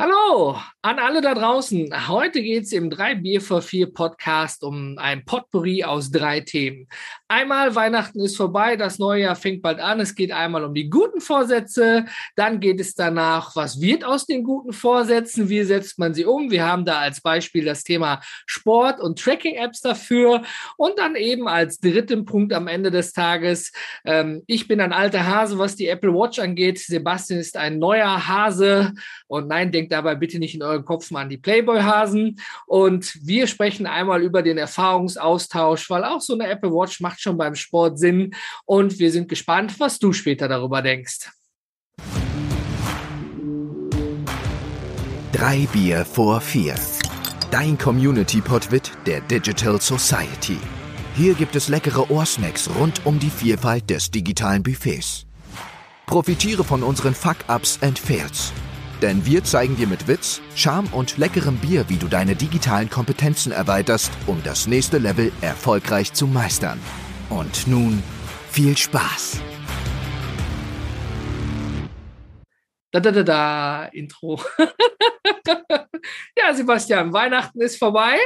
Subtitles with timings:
[0.00, 2.08] Hallo an alle da draußen.
[2.08, 6.88] Heute geht es im 3 Bier vor 4 Podcast um ein Potpourri aus drei Themen.
[7.28, 10.00] Einmal Weihnachten ist vorbei, das neue Jahr fängt bald an.
[10.00, 14.42] Es geht einmal um die guten Vorsätze, dann geht es danach, was wird aus den
[14.42, 16.50] guten Vorsätzen, wie setzt man sie um.
[16.50, 20.42] Wir haben da als Beispiel das Thema Sport und Tracking-Apps dafür
[20.78, 23.70] und dann eben als dritten Punkt am Ende des Tages,
[24.06, 26.78] ähm, ich bin ein alter Hase, was die Apple Watch angeht.
[26.78, 28.94] Sebastian ist ein neuer Hase
[29.26, 32.40] und nein, denkt dabei bitte nicht in euren Kopf mal an die Playboy-Hasen.
[32.66, 37.36] Und wir sprechen einmal über den Erfahrungsaustausch, weil auch so eine Apple Watch macht schon
[37.36, 38.34] beim Sport Sinn.
[38.64, 41.30] Und wir sind gespannt, was du später darüber denkst.
[45.32, 46.74] Drei Bier vor vier.
[47.50, 50.58] Dein Community-Podwit der Digital Society.
[51.16, 55.26] Hier gibt es leckere Ohrsnacks rund um die Vielfalt des digitalen Buffets.
[56.06, 58.52] Profitiere von unseren Fuck-Ups and Fails
[59.00, 63.52] denn wir zeigen dir mit Witz, Charme und leckerem Bier, wie du deine digitalen Kompetenzen
[63.52, 66.78] erweiterst, um das nächste Level erfolgreich zu meistern.
[67.28, 68.02] Und nun
[68.50, 69.40] viel Spaß!
[72.92, 74.40] Da da da da, Intro.
[76.36, 78.16] ja, Sebastian, Weihnachten ist vorbei.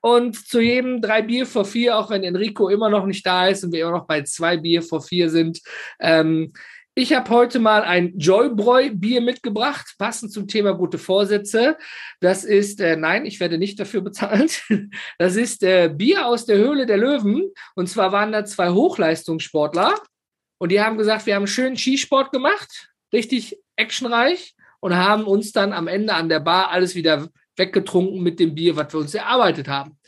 [0.00, 3.64] Und zu jedem drei Bier vor vier, auch wenn Enrico immer noch nicht da ist
[3.64, 5.60] und wir immer noch bei zwei Bier vor vier sind,
[5.98, 6.52] ähm,
[6.96, 11.76] ich habe heute mal ein Joybräu-Bier mitgebracht, passend zum Thema gute Vorsätze.
[12.20, 14.62] Das ist, äh, nein, ich werde nicht dafür bezahlt.
[15.18, 17.50] Das ist äh, Bier aus der Höhle der Löwen.
[17.74, 19.94] Und zwar waren da zwei Hochleistungssportler.
[20.58, 25.72] Und die haben gesagt, wir haben schönen Skisport gemacht, richtig actionreich und haben uns dann
[25.72, 29.68] am Ende an der Bar alles wieder weggetrunken mit dem Bier, was wir uns erarbeitet
[29.68, 29.98] haben.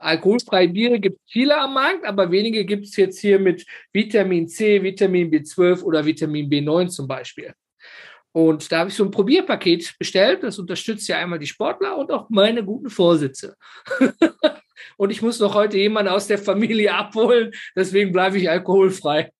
[0.00, 4.48] Alkoholfreie Biere gibt es viele am Markt, aber wenige gibt es jetzt hier mit Vitamin
[4.48, 7.52] C, Vitamin B12 oder Vitamin B9 zum Beispiel.
[8.32, 10.42] Und da habe ich so ein Probierpaket bestellt.
[10.42, 13.56] Das unterstützt ja einmal die Sportler und auch meine guten Vorsätze.
[14.96, 17.52] und ich muss noch heute jemanden aus der Familie abholen.
[17.74, 19.32] Deswegen bleibe ich alkoholfrei.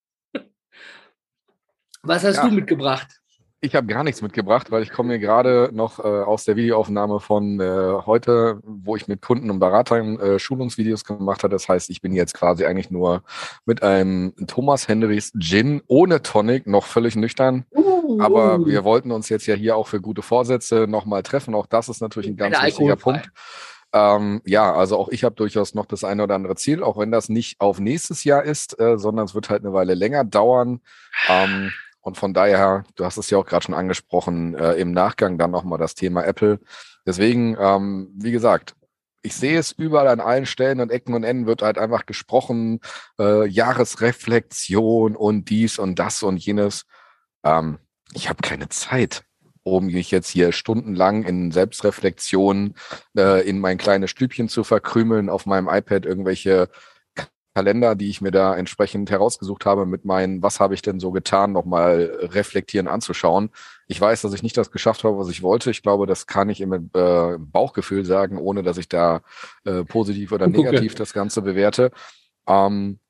[2.03, 2.49] Was hast ja.
[2.49, 3.20] du mitgebracht?
[3.63, 7.21] Ich habe gar nichts mitgebracht, weil ich komme mir gerade noch äh, aus der Videoaufnahme
[7.21, 11.53] von äh, heute, wo ich mit Kunden und Beratern äh, Schulungsvideos gemacht habe.
[11.53, 13.23] Das heißt, ich bin jetzt quasi eigentlich nur
[13.67, 17.67] mit einem Thomas Henrys Gin ohne Tonic noch völlig nüchtern.
[17.73, 21.55] Uh, Aber wir wollten uns jetzt ja hier auch für gute Vorsätze nochmal treffen.
[21.55, 23.31] Auch das ist natürlich ein ganz wichtiger Punkt.
[23.93, 27.11] Ähm, ja, also auch ich habe durchaus noch das eine oder andere Ziel, auch wenn
[27.11, 30.81] das nicht auf nächstes Jahr ist, äh, sondern es wird halt eine Weile länger dauern.
[31.29, 35.39] Ähm, und von daher, du hast es ja auch gerade schon angesprochen, äh, im Nachgang
[35.39, 36.59] dann nochmal das Thema Apple.
[37.07, 38.75] Deswegen, ähm, wie gesagt,
[39.23, 42.81] ich sehe es überall an allen Stellen und Ecken und Enden wird halt einfach gesprochen,
[43.19, 46.87] äh, Jahresreflexion und dies und das und jenes.
[47.45, 47.79] Ähm,
[48.15, 49.25] ich habe keine Zeit,
[49.63, 52.75] um mich jetzt hier stundenlang in Selbstreflexion
[53.17, 56.71] äh, in mein kleines Stübchen zu verkrümeln, auf meinem iPad irgendwelche
[57.55, 61.11] Kalender, die ich mir da entsprechend herausgesucht habe, mit meinen, was habe ich denn so
[61.11, 63.51] getan, nochmal reflektieren anzuschauen.
[63.89, 65.71] Ich weiß, dass ich nicht das geschafft habe, was ich wollte.
[65.71, 69.23] Ich glaube, das kann ich im äh, Bauchgefühl sagen, ohne dass ich da
[69.65, 71.91] äh, positiv oder negativ das Ganze bewerte.
[72.47, 73.01] Ähm,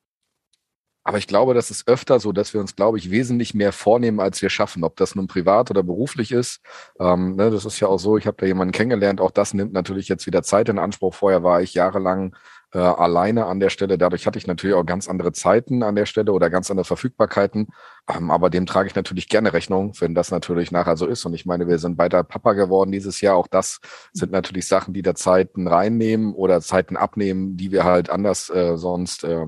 [1.03, 4.19] aber ich glaube, das ist öfter so, dass wir uns, glaube ich, wesentlich mehr vornehmen,
[4.19, 4.83] als wir schaffen.
[4.83, 6.61] Ob das nun privat oder beruflich ist.
[6.99, 9.19] Ähm, ne, das ist ja auch so, ich habe da jemanden kennengelernt.
[9.19, 11.15] Auch das nimmt natürlich jetzt wieder Zeit in Anspruch.
[11.15, 12.35] Vorher war ich jahrelang
[12.73, 13.97] äh, alleine an der Stelle.
[13.97, 17.67] Dadurch hatte ich natürlich auch ganz andere Zeiten an der Stelle oder ganz andere Verfügbarkeiten.
[18.09, 21.25] Ähm, aber dem trage ich natürlich gerne Rechnung, wenn das natürlich nachher so ist.
[21.25, 23.35] Und ich meine, wir sind weiter Papa geworden dieses Jahr.
[23.35, 23.79] Auch das
[24.13, 28.77] sind natürlich Sachen, die da Zeiten reinnehmen oder Zeiten abnehmen, die wir halt anders äh,
[28.77, 29.45] sonst äh,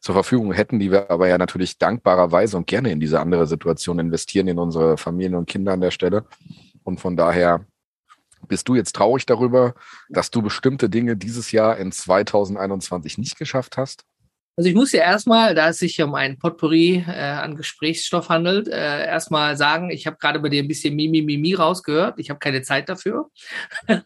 [0.00, 3.98] zur Verfügung hätten, die wir aber ja natürlich dankbarerweise und gerne in diese andere Situation
[3.98, 6.24] investieren, in unsere Familien und Kinder an der Stelle.
[6.82, 7.64] Und von daher
[8.50, 9.74] bist du jetzt traurig darüber,
[10.10, 14.04] dass du bestimmte Dinge dieses Jahr in 2021 nicht geschafft hast?
[14.56, 18.68] Also ich muss ja erstmal, da es sich um ein Potpourri äh, an Gesprächsstoff handelt,
[18.68, 22.18] äh, erstmal sagen, ich habe gerade bei dir ein bisschen Mimi Mimi rausgehört.
[22.18, 23.30] Ich habe keine Zeit dafür.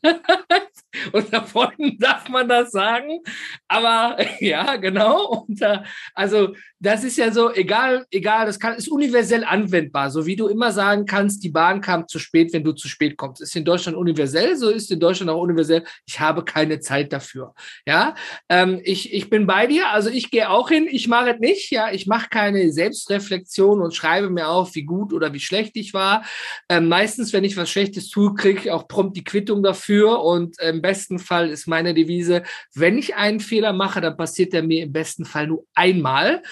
[1.12, 3.20] Unter Freunden darf man das sagen.
[3.66, 5.44] Aber ja, genau.
[5.48, 5.78] Und, äh,
[6.14, 6.54] also
[6.84, 10.10] das ist ja so, egal, egal, das kann, ist universell anwendbar.
[10.10, 13.16] So wie du immer sagen kannst, die Bahn kam zu spät, wenn du zu spät
[13.16, 13.40] kommst.
[13.40, 15.84] Ist in Deutschland universell, so ist in Deutschland auch universell.
[16.06, 17.54] Ich habe keine Zeit dafür.
[17.86, 18.14] Ja,
[18.48, 19.90] ähm, ich, ich bin bei dir.
[19.90, 20.86] Also ich gehe auch hin.
[20.90, 21.70] Ich mache es nicht.
[21.70, 25.94] Ja, ich mache keine Selbstreflexion und schreibe mir auf, wie gut oder wie schlecht ich
[25.94, 26.24] war.
[26.68, 30.60] Ähm, meistens, wenn ich was Schlechtes tue, kriege ich auch prompt die Quittung dafür und
[30.60, 32.42] im besten Fall ist meine Devise,
[32.74, 36.42] wenn ich einen Fehler mache, dann passiert der mir im besten Fall nur einmal.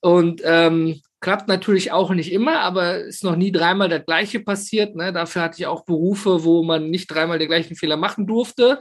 [0.00, 4.96] Und ähm, Klappt natürlich auch nicht immer, aber ist noch nie dreimal das Gleiche passiert.
[4.96, 5.12] Ne?
[5.12, 8.80] Dafür hatte ich auch Berufe, wo man nicht dreimal den gleichen Fehler machen durfte.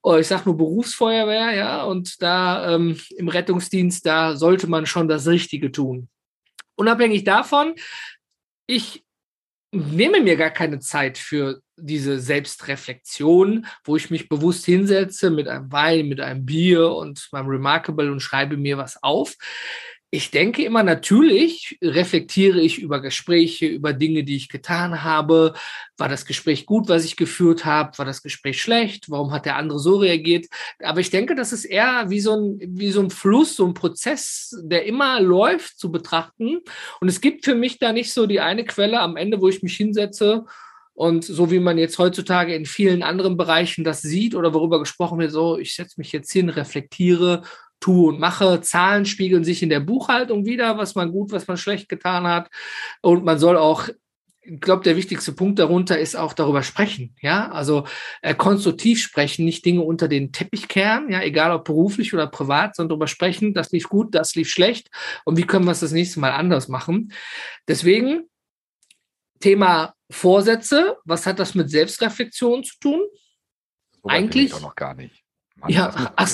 [0.00, 1.82] Oh, ich sage nur Berufsfeuerwehr, ja.
[1.82, 6.08] Und da ähm, im Rettungsdienst, da sollte man schon das Richtige tun.
[6.76, 7.74] Unabhängig davon,
[8.68, 9.04] ich
[9.72, 15.72] nehme mir gar keine Zeit für diese Selbstreflexion, wo ich mich bewusst hinsetze mit einem
[15.72, 19.34] Wein, mit einem Bier und meinem Remarkable und schreibe mir was auf
[20.14, 25.54] ich denke immer natürlich, reflektiere ich über Gespräche, über Dinge, die ich getan habe.
[25.96, 27.96] War das Gespräch gut, was ich geführt habe?
[27.96, 29.08] War das Gespräch schlecht?
[29.08, 30.48] Warum hat der andere so reagiert?
[30.82, 33.72] Aber ich denke, das ist eher wie so ein, wie so ein Fluss, so ein
[33.72, 36.58] Prozess, der immer läuft, zu betrachten.
[37.00, 39.62] Und es gibt für mich da nicht so die eine Quelle am Ende, wo ich
[39.62, 40.44] mich hinsetze
[40.92, 45.18] und so wie man jetzt heutzutage in vielen anderen Bereichen das sieht oder worüber gesprochen
[45.20, 47.44] wird, so, ich setze mich jetzt hin, reflektiere
[47.82, 48.60] tue und mache.
[48.62, 52.50] Zahlen spiegeln sich in der Buchhaltung wieder, was man gut, was man schlecht getan hat.
[53.02, 53.88] Und man soll auch
[54.44, 57.86] ich glaube, der wichtigste Punkt darunter ist auch darüber sprechen, ja, also
[58.22, 62.74] äh, konstruktiv sprechen, nicht Dinge unter den Teppich kehren, ja, egal ob beruflich oder privat,
[62.74, 64.90] sondern darüber sprechen, das lief gut, das lief schlecht
[65.24, 67.12] und wie können wir es das nächste Mal anders machen.
[67.68, 68.24] Deswegen
[69.38, 73.00] Thema Vorsätze, was hat das mit Selbstreflexion zu tun?
[74.02, 75.21] So Eigentlich doch noch gar nicht.
[75.62, 76.28] Mann, ja, ach,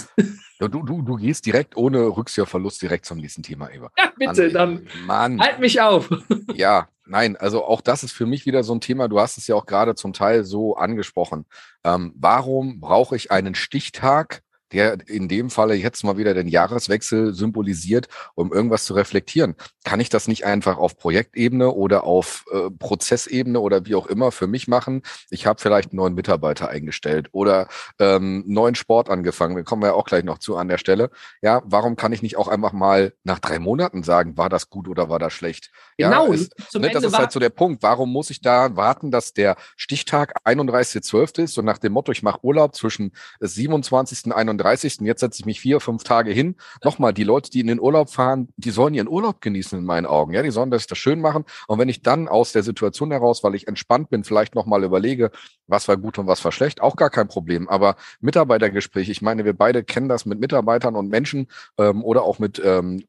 [0.60, 3.92] Du, du, du gehst direkt ohne Rücksichtverlust direkt zum nächsten Thema über.
[3.96, 5.40] Ja, bitte, Mann, dann Mann.
[5.40, 6.10] halt mich auf.
[6.54, 9.06] Ja, nein, also auch das ist für mich wieder so ein Thema.
[9.06, 11.44] Du hast es ja auch gerade zum Teil so angesprochen.
[11.84, 14.42] Ähm, warum brauche ich einen Stichtag
[14.72, 19.54] der in dem Falle jetzt mal wieder den Jahreswechsel symbolisiert, um irgendwas zu reflektieren.
[19.84, 24.32] Kann ich das nicht einfach auf Projektebene oder auf äh, Prozessebene oder wie auch immer
[24.32, 25.02] für mich machen?
[25.30, 27.68] Ich habe vielleicht einen neuen Mitarbeiter eingestellt oder
[27.98, 29.56] ähm, neuen Sport angefangen.
[29.56, 31.10] Da kommen wir ja auch gleich noch zu an der Stelle.
[31.42, 34.88] Ja, warum kann ich nicht auch einfach mal nach drei Monaten sagen, war das gut
[34.88, 35.70] oder war das schlecht?
[35.96, 36.28] Genau.
[36.28, 37.82] Ja, es, ne, das ist halt so der Punkt.
[37.82, 41.42] Warum muss ich da warten, dass der Stichtag 31.12.
[41.44, 44.26] ist und nach dem Motto, ich mache Urlaub zwischen 27.
[44.26, 45.00] und 31.
[45.00, 46.56] Jetzt setze ich mich vier, fünf Tage hin.
[46.84, 50.06] Nochmal, die Leute, die in den Urlaub fahren, die sollen ihren Urlaub genießen in meinen
[50.06, 50.32] Augen.
[50.34, 51.44] Ja, die sollen das, das schön machen.
[51.66, 55.30] Und wenn ich dann aus der Situation heraus, weil ich entspannt bin, vielleicht nochmal überlege,
[55.66, 57.68] was war gut und was war schlecht, auch gar kein Problem.
[57.68, 62.38] Aber Mitarbeitergespräche, ich meine, wir beide kennen das mit Mitarbeitern und Menschen ähm, oder auch
[62.38, 63.04] mit ähm,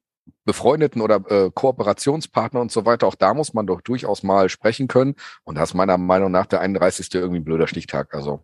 [0.45, 4.87] befreundeten oder äh, Kooperationspartner und so weiter, auch da muss man doch durchaus mal sprechen
[4.87, 5.15] können.
[5.43, 7.13] Und das ist meiner Meinung nach der 31.
[7.15, 8.13] irgendwie ein blöder Stichtag.
[8.13, 8.43] Also.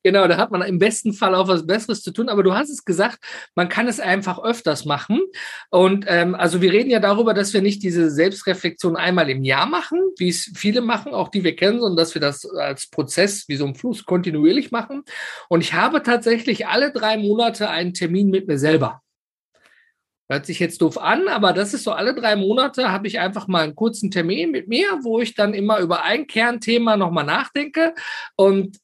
[0.06, 2.28] Genau, da hat man im besten Fall auch was Besseres zu tun.
[2.28, 3.18] Aber du hast es gesagt,
[3.56, 5.20] man kann es einfach öfters machen.
[5.68, 9.66] Und ähm, also wir reden ja darüber, dass wir nicht diese Selbstreflexion einmal im Jahr
[9.66, 13.48] machen, wie es viele machen, auch die wir kennen, sondern dass wir das als Prozess
[13.48, 15.02] wie so ein Fluss kontinuierlich machen.
[15.48, 19.02] Und ich habe tatsächlich alle drei Monate einen Termin mit mir selber.
[20.28, 23.48] Hört sich jetzt doof an, aber das ist so alle drei Monate habe ich einfach
[23.48, 27.92] mal einen kurzen Termin mit mir, wo ich dann immer über ein Kernthema nochmal nachdenke.
[28.36, 28.78] Und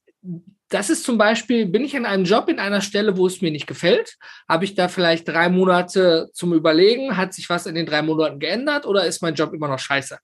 [0.73, 3.51] das ist zum Beispiel, bin ich in einem Job in einer Stelle, wo es mir
[3.51, 4.17] nicht gefällt?
[4.49, 7.17] Habe ich da vielleicht drei Monate zum Überlegen?
[7.17, 10.19] Hat sich was in den drei Monaten geändert oder ist mein Job immer noch scheiße?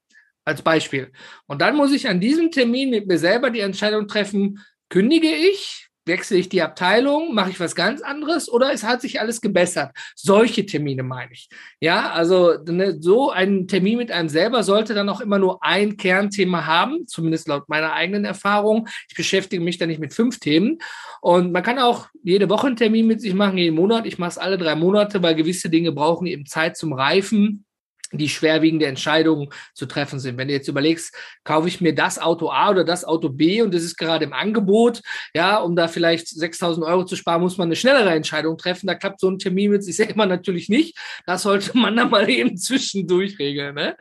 [0.44, 1.12] Als Beispiel.
[1.46, 5.87] Und dann muss ich an diesem Termin mit mir selber die Entscheidung treffen, kündige ich
[6.08, 7.34] Wechsle ich die Abteilung?
[7.34, 8.50] Mache ich was ganz anderes?
[8.50, 9.92] Oder es hat sich alles gebessert?
[10.16, 11.48] Solche Termine meine ich.
[11.80, 15.96] Ja, also ne, so ein Termin mit einem selber sollte dann auch immer nur ein
[15.96, 18.88] Kernthema haben, zumindest laut meiner eigenen Erfahrung.
[19.08, 20.78] Ich beschäftige mich da nicht mit fünf Themen.
[21.20, 24.06] Und man kann auch jede Woche einen Termin mit sich machen, jeden Monat.
[24.06, 27.64] Ich mache es alle drei Monate, weil gewisse Dinge brauchen eben Zeit zum Reifen
[28.12, 30.38] die schwerwiegende Entscheidungen zu treffen sind.
[30.38, 33.74] Wenn du jetzt überlegst, kaufe ich mir das Auto A oder das Auto B und
[33.74, 35.02] das ist gerade im Angebot,
[35.34, 38.86] ja, um da vielleicht 6000 Euro zu sparen, muss man eine schnellere Entscheidung treffen.
[38.86, 40.96] Da klappt so ein Termin mit sich selber natürlich nicht.
[41.26, 43.74] Das sollte man dann mal eben zwischendurch regeln.
[43.74, 43.96] Ne?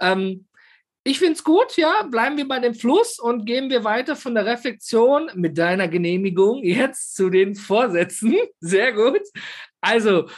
[0.00, 0.46] Ähm,
[1.08, 2.02] ich finde es gut, ja.
[2.02, 6.62] Bleiben wir bei dem Fluss und gehen wir weiter von der Reflexion mit deiner Genehmigung
[6.62, 8.36] jetzt zu den Vorsätzen.
[8.60, 9.22] Sehr gut.
[9.80, 10.28] Also,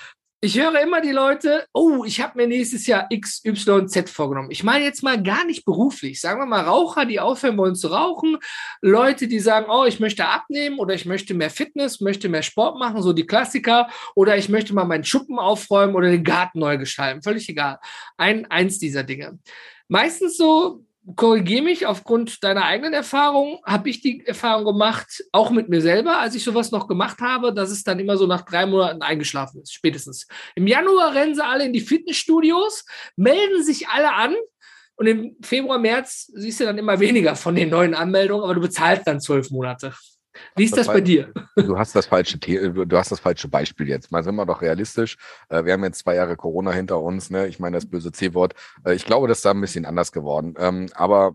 [0.42, 4.50] ich höre immer die Leute, oh, ich habe mir nächstes Jahr XYZ vorgenommen.
[4.50, 6.18] Ich meine jetzt mal gar nicht beruflich.
[6.18, 8.38] Sagen wir mal Raucher, die aufhören wollen zu rauchen.
[8.80, 12.78] Leute, die sagen, oh, ich möchte abnehmen oder ich möchte mehr Fitness, möchte mehr Sport
[12.78, 13.90] machen, so die Klassiker.
[14.14, 17.22] Oder ich möchte mal meinen Schuppen aufräumen oder den Garten neu gestalten.
[17.22, 17.78] Völlig egal.
[18.16, 19.38] Ein, eins dieser Dinge.
[19.88, 20.86] Meistens so
[21.16, 26.18] korrigiere mich, aufgrund deiner eigenen Erfahrung habe ich die Erfahrung gemacht, auch mit mir selber,
[26.20, 29.62] als ich sowas noch gemacht habe, dass es dann immer so nach drei Monaten eingeschlafen
[29.62, 30.26] ist, spätestens.
[30.54, 32.84] Im Januar rennen sie alle in die Fitnessstudios,
[33.16, 34.34] melden sich alle an
[34.96, 38.60] und im Februar, März siehst du dann immer weniger von den neuen Anmeldungen, aber du
[38.60, 39.94] bezahlst dann zwölf Monate.
[40.56, 41.32] Wie ist das, das bei dir?
[41.56, 44.12] Du hast das falsche, du hast das falsche Beispiel jetzt.
[44.12, 45.16] Mal sind wir doch realistisch.
[45.48, 47.30] Äh, wir haben jetzt zwei Jahre Corona hinter uns.
[47.30, 47.46] Ne?
[47.48, 48.54] Ich meine das böse C-Wort.
[48.84, 50.54] Äh, ich glaube, das ist da ein bisschen anders geworden.
[50.58, 51.34] Ähm, aber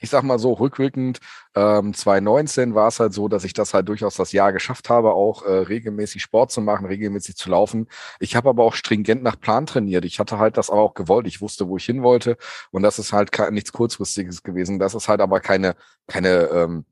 [0.00, 1.18] ich sag mal so, rückwirkend
[1.54, 5.12] ähm, 2019 war es halt so, dass ich das halt durchaus das Jahr geschafft habe,
[5.12, 7.88] auch äh, regelmäßig Sport zu machen, regelmäßig zu laufen.
[8.20, 10.04] Ich habe aber auch stringent nach Plan trainiert.
[10.04, 11.26] Ich hatte halt das aber auch gewollt.
[11.26, 12.36] Ich wusste, wo ich hin wollte.
[12.70, 14.78] Und das ist halt nichts Kurzfristiges gewesen.
[14.78, 15.74] Das ist halt aber keine,
[16.06, 16.84] keine ähm,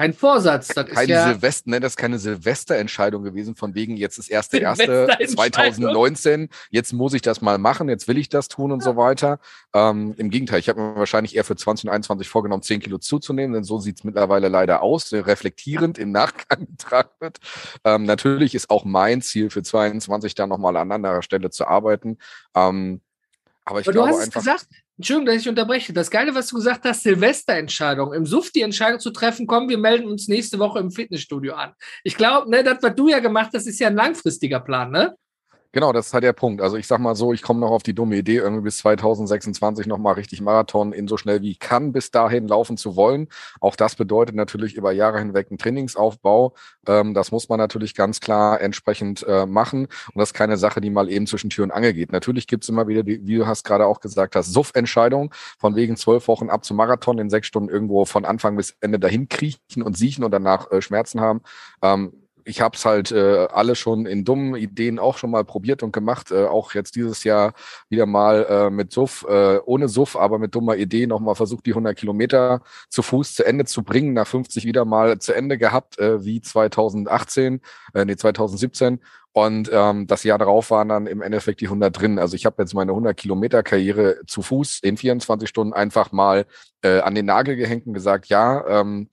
[0.00, 0.68] kein Vorsatz.
[0.68, 4.30] Das keine ist ja Silvester, ne, das ist keine Silvesterentscheidung gewesen, von wegen, jetzt ist
[4.30, 8.78] erste, erste 2019, jetzt muss ich das mal machen, jetzt will ich das tun und
[8.78, 8.84] ja.
[8.84, 9.40] so weiter.
[9.74, 13.64] Ähm, Im Gegenteil, ich habe mir wahrscheinlich eher für 2021 vorgenommen, 10 Kilo zuzunehmen, denn
[13.64, 17.36] so sieht's mittlerweile leider aus, reflektierend im Nachgang betrachtet.
[17.84, 22.16] Ähm, natürlich ist auch mein Ziel für 22 da nochmal an anderer Stelle zu arbeiten.
[22.54, 23.02] Ähm,
[23.66, 24.66] aber ich aber glaube du hast einfach, gesagt,
[25.00, 25.94] Entschuldigung, dass ich unterbreche.
[25.94, 28.12] Das Geile, was du gesagt hast, Silvesterentscheidung.
[28.12, 31.72] Im Suff die Entscheidung zu treffen, komm, wir melden uns nächste Woche im Fitnessstudio an.
[32.04, 35.14] Ich glaube, ne, das, was du ja gemacht hast, ist ja ein langfristiger Plan, ne?
[35.72, 36.60] Genau, das ist halt der Punkt.
[36.60, 39.86] Also ich sag mal so, ich komme noch auf die dumme Idee, irgendwie bis 2026
[39.86, 43.28] nochmal richtig Marathon in so schnell wie ich kann bis dahin laufen zu wollen.
[43.60, 46.54] Auch das bedeutet natürlich über Jahre hinweg einen Trainingsaufbau.
[46.88, 49.84] Ähm, das muss man natürlich ganz klar entsprechend äh, machen.
[49.84, 52.10] Und das ist keine Sache, die mal eben zwischen Tür und Angel geht.
[52.10, 55.96] Natürlich gibt's immer wieder, die, wie du hast gerade auch gesagt hast, Suff-Entscheidung von wegen
[55.96, 59.82] zwölf Wochen ab zum Marathon in sechs Stunden irgendwo von Anfang bis Ende dahin kriechen
[59.84, 61.42] und siechen und danach äh, Schmerzen haben.
[61.80, 62.12] Ähm,
[62.50, 65.92] ich habe es halt äh, alle schon in dummen Ideen auch schon mal probiert und
[65.92, 66.32] gemacht.
[66.32, 67.54] Äh, auch jetzt dieses Jahr
[67.88, 71.70] wieder mal äh, mit Suff, äh, ohne Suff, aber mit dummer Idee nochmal versucht, die
[71.70, 74.12] 100 Kilometer zu Fuß zu Ende zu bringen.
[74.14, 77.60] Nach 50 wieder mal zu Ende gehabt, äh, wie 2018,
[77.94, 79.00] äh, nee, 2017.
[79.32, 82.18] Und ähm, das Jahr darauf waren dann im Endeffekt die 100 drin.
[82.18, 86.46] Also ich habe jetzt meine 100 Kilometer Karriere zu Fuß in 24 Stunden einfach mal
[86.82, 89.08] äh, an den Nagel gehängt und gesagt, ja, ähm,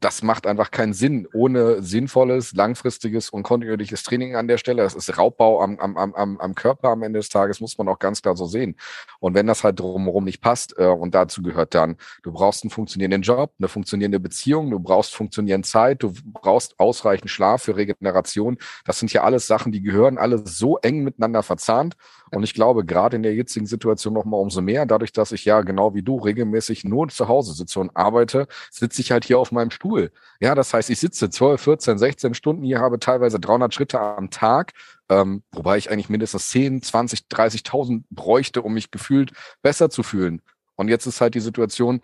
[0.00, 4.82] das macht einfach keinen Sinn ohne sinnvolles, langfristiges und kontinuierliches Training an der Stelle.
[4.82, 7.98] Das ist Raubbau am, am, am, am Körper am Ende des Tages, muss man auch
[7.98, 8.76] ganz klar so sehen.
[9.20, 12.70] Und wenn das halt drumherum nicht passt, äh, und dazu gehört dann, du brauchst einen
[12.70, 18.58] funktionierenden Job, eine funktionierende Beziehung, du brauchst funktionierende Zeit, du brauchst ausreichend Schlaf für Regeneration.
[18.84, 21.96] Das sind ja alles Sachen, die gehören alle so eng miteinander verzahnt.
[22.34, 25.44] Und ich glaube, gerade in der jetzigen Situation noch mal umso mehr, dadurch, dass ich
[25.44, 29.38] ja genau wie du regelmäßig nur zu Hause sitze und arbeite, sitze ich halt hier
[29.38, 30.10] auf meinem Stuhl.
[30.40, 34.30] Ja, das heißt, ich sitze 12, 14, 16 Stunden hier, habe teilweise 300 Schritte am
[34.30, 34.72] Tag,
[35.10, 40.40] ähm, wobei ich eigentlich mindestens 10, 20, 30.000 bräuchte, um mich gefühlt besser zu fühlen.
[40.74, 42.00] Und jetzt ist halt die Situation,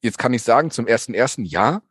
[0.00, 1.82] jetzt kann ich sagen, zum ersten ersten ja,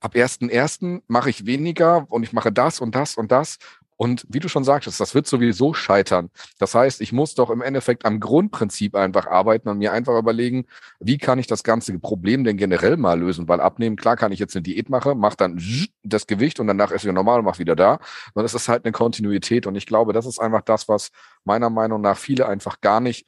[0.00, 3.58] ab ersten ersten mache ich weniger und ich mache das und das und das
[3.96, 6.30] und wie du schon sagtest, das wird sowieso scheitern.
[6.58, 10.66] Das heißt, ich muss doch im Endeffekt am Grundprinzip einfach arbeiten und mir einfach überlegen,
[11.00, 13.48] wie kann ich das ganze Problem denn generell mal lösen?
[13.48, 15.60] Weil abnehmen, klar kann ich jetzt eine Diät machen, mache dann
[16.02, 17.98] das Gewicht und danach ist wieder normal und mach wieder da.
[18.34, 19.66] Und es ist halt eine Kontinuität.
[19.66, 21.10] Und ich glaube, das ist einfach das, was
[21.44, 23.26] meiner Meinung nach viele einfach gar nicht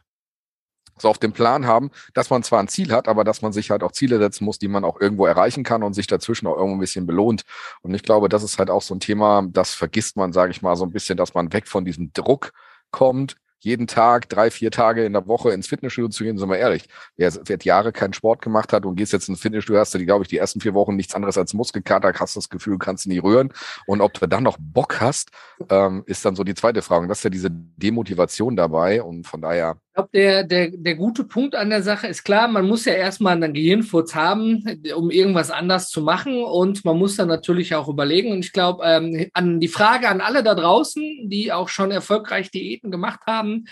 [1.03, 3.71] so auf dem Plan haben, dass man zwar ein Ziel hat, aber dass man sich
[3.71, 6.57] halt auch Ziele setzen muss, die man auch irgendwo erreichen kann und sich dazwischen auch
[6.57, 7.43] irgendwo ein bisschen belohnt.
[7.83, 10.63] Und ich glaube, das ist halt auch so ein Thema, das vergisst man, sage ich
[10.63, 12.53] mal, so ein bisschen, dass man weg von diesem Druck
[12.91, 16.59] kommt, jeden Tag, drei, vier Tage in der Woche ins Fitnessstudio zu gehen, sind wir
[16.59, 16.85] ehrlich.
[17.17, 20.07] Wer seit Jahre keinen Sport gemacht hat und gehst jetzt ins Fitnessstudio, hast du, die,
[20.07, 23.09] glaube ich, die ersten vier Wochen nichts anderes als Muskelkater, hast das Gefühl, kannst du
[23.09, 23.53] nie rühren.
[23.87, 25.31] Und ob du dann noch Bock hast,
[25.71, 27.03] ähm, ist dann so die zweite Frage.
[27.03, 29.03] Und das ist ja diese Demotivation dabei.
[29.03, 32.69] Und von daher glaube, der, der, der gute Punkt an der Sache ist klar, man
[32.69, 34.63] muss ja erstmal einen Gehirnfurz haben,
[34.95, 36.45] um irgendwas anders zu machen.
[36.45, 38.31] Und man muss dann natürlich auch überlegen.
[38.31, 42.51] Und ich glaube, ähm, an die Frage an alle da draußen, die auch schon erfolgreich
[42.51, 43.65] Diäten gemacht haben,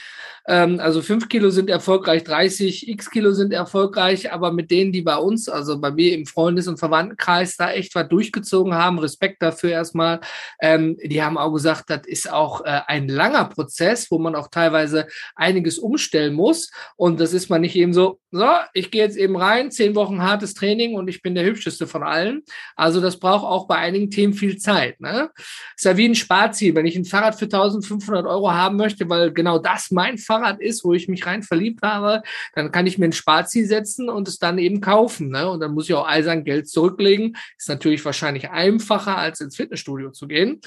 [0.48, 5.02] ähm, also fünf Kilo sind erfolgreich, 30 X Kilo sind erfolgreich, aber mit denen, die
[5.02, 9.42] bei uns, also bei mir im Freundes- und Verwandtenkreis, da echt was durchgezogen haben, Respekt
[9.42, 10.20] dafür erstmal,
[10.60, 14.48] ähm, die haben auch gesagt, das ist auch äh, ein langer Prozess, wo man auch
[14.48, 15.06] teilweise
[15.36, 16.70] einiges umstellt umstellen muss.
[16.96, 20.22] Und das ist man nicht eben so, so, ich gehe jetzt eben rein, zehn Wochen
[20.22, 22.42] hartes Training und ich bin der hübscheste von allen.
[22.74, 25.00] Also das braucht auch bei einigen Themen viel Zeit.
[25.00, 25.30] Ne?
[25.76, 26.74] Ist ja wie ein Sparziel.
[26.74, 30.84] Wenn ich ein Fahrrad für 1500 Euro haben möchte, weil genau das mein Fahrrad ist,
[30.84, 32.22] wo ich mich rein verliebt habe,
[32.54, 35.28] dann kann ich mir ein Sparziel setzen und es dann eben kaufen.
[35.30, 35.48] Ne?
[35.48, 37.36] Und dann muss ich auch eisern Geld zurücklegen.
[37.58, 40.60] Ist natürlich wahrscheinlich einfacher, als ins Fitnessstudio zu gehen.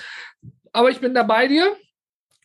[0.71, 1.75] Aber ich bin da bei dir.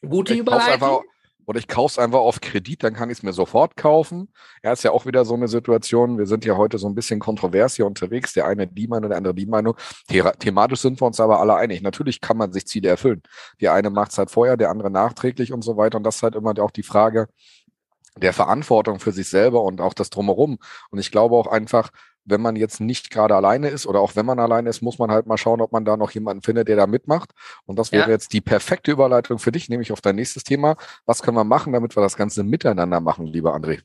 [0.03, 1.03] Gute ich Überleitung.
[1.47, 4.33] Oder ich kaufe es einfach auf Kredit, dann kann ich es mir sofort kaufen.
[4.63, 6.19] Ja, ist ja auch wieder so eine Situation.
[6.19, 8.33] Wir sind ja heute so ein bisschen kontrovers hier unterwegs.
[8.33, 9.77] Der eine die Meinung, der andere die Meinung.
[10.39, 11.83] thematisch sind wir uns aber alle einig.
[11.83, 13.23] Natürlich kann man sich Ziele erfüllen.
[13.61, 15.99] Der eine macht es halt vorher, der andere nachträglich und so weiter.
[15.99, 17.29] Und das ist halt immer auch die Frage
[18.17, 20.59] der Verantwortung für sich selber und auch das Drumherum.
[20.91, 21.91] Und ich glaube auch einfach,
[22.25, 25.11] wenn man jetzt nicht gerade alleine ist oder auch wenn man alleine ist, muss man
[25.11, 27.31] halt mal schauen, ob man da noch jemanden findet, der da mitmacht.
[27.67, 28.11] Und das wäre ja.
[28.11, 30.77] jetzt die perfekte Überleitung für dich, nämlich auf dein nächstes Thema.
[31.07, 33.81] Was können wir machen, damit wir das Ganze miteinander machen, lieber André?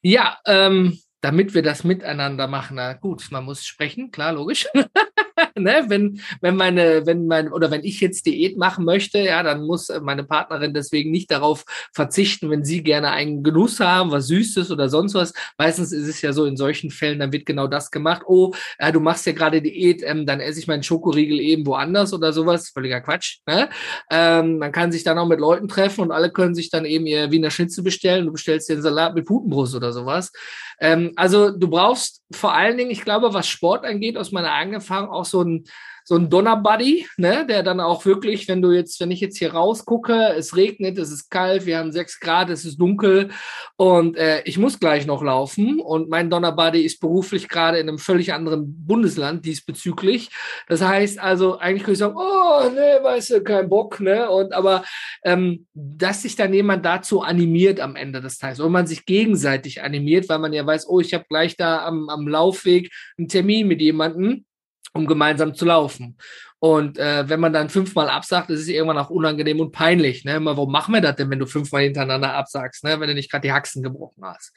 [0.00, 2.76] Ja, ähm, damit wir das miteinander machen.
[2.76, 4.66] Na gut, man muss sprechen, klar, logisch.
[5.56, 5.84] ne?
[5.88, 9.90] Wenn, wenn meine, wenn mein, oder wenn ich jetzt Diät machen möchte, ja, dann muss
[10.02, 14.88] meine Partnerin deswegen nicht darauf verzichten, wenn sie gerne einen Genuss haben, was Süßes oder
[14.88, 15.32] sonst was.
[15.56, 18.22] Meistens ist es ja so, in solchen Fällen, dann wird genau das gemacht.
[18.26, 22.12] Oh, ja, du machst ja gerade Diät, ähm, dann esse ich meinen Schokoriegel eben woanders
[22.12, 22.70] oder sowas.
[22.70, 23.38] Völliger Quatsch.
[23.46, 23.68] Ne?
[24.10, 27.06] Ähm, man kann sich dann auch mit Leuten treffen und alle können sich dann eben
[27.06, 28.26] ihr Wiener Schnitzel bestellen.
[28.26, 30.32] Du bestellst dir einen Salat mit Putenbrust oder sowas.
[30.80, 34.80] Ähm, also du brauchst vor allen Dingen, ich glaube, was Sport angeht, aus meiner eigenen
[34.80, 35.64] Erfahrung auch so ein
[36.08, 39.52] so ein Donnerbuddy, ne, der dann auch wirklich, wenn du jetzt, wenn ich jetzt hier
[39.52, 43.28] rausgucke, es regnet, es ist kalt, wir haben sechs Grad, es ist dunkel
[43.76, 47.98] und äh, ich muss gleich noch laufen und mein Donnerbuddy ist beruflich gerade in einem
[47.98, 50.30] völlig anderen Bundesland diesbezüglich.
[50.66, 54.54] Das heißt also, eigentlich könnte ich sagen, oh, ne, weißt du, kein Bock, ne, und
[54.54, 54.84] aber,
[55.24, 59.82] ähm, dass sich dann jemand dazu animiert am Ende des Tages und man sich gegenseitig
[59.82, 63.68] animiert, weil man ja weiß, oh, ich habe gleich da am, am Laufweg einen Termin
[63.68, 64.46] mit jemandem
[64.92, 66.16] um gemeinsam zu laufen.
[66.60, 70.24] Und äh, wenn man dann fünfmal absagt, ist es irgendwann auch unangenehm und peinlich.
[70.24, 70.36] Ne?
[70.36, 72.98] Immer, warum machen wir das denn, wenn du fünfmal hintereinander absagst, ne?
[72.98, 74.52] wenn du nicht gerade die Haxen gebrochen hast?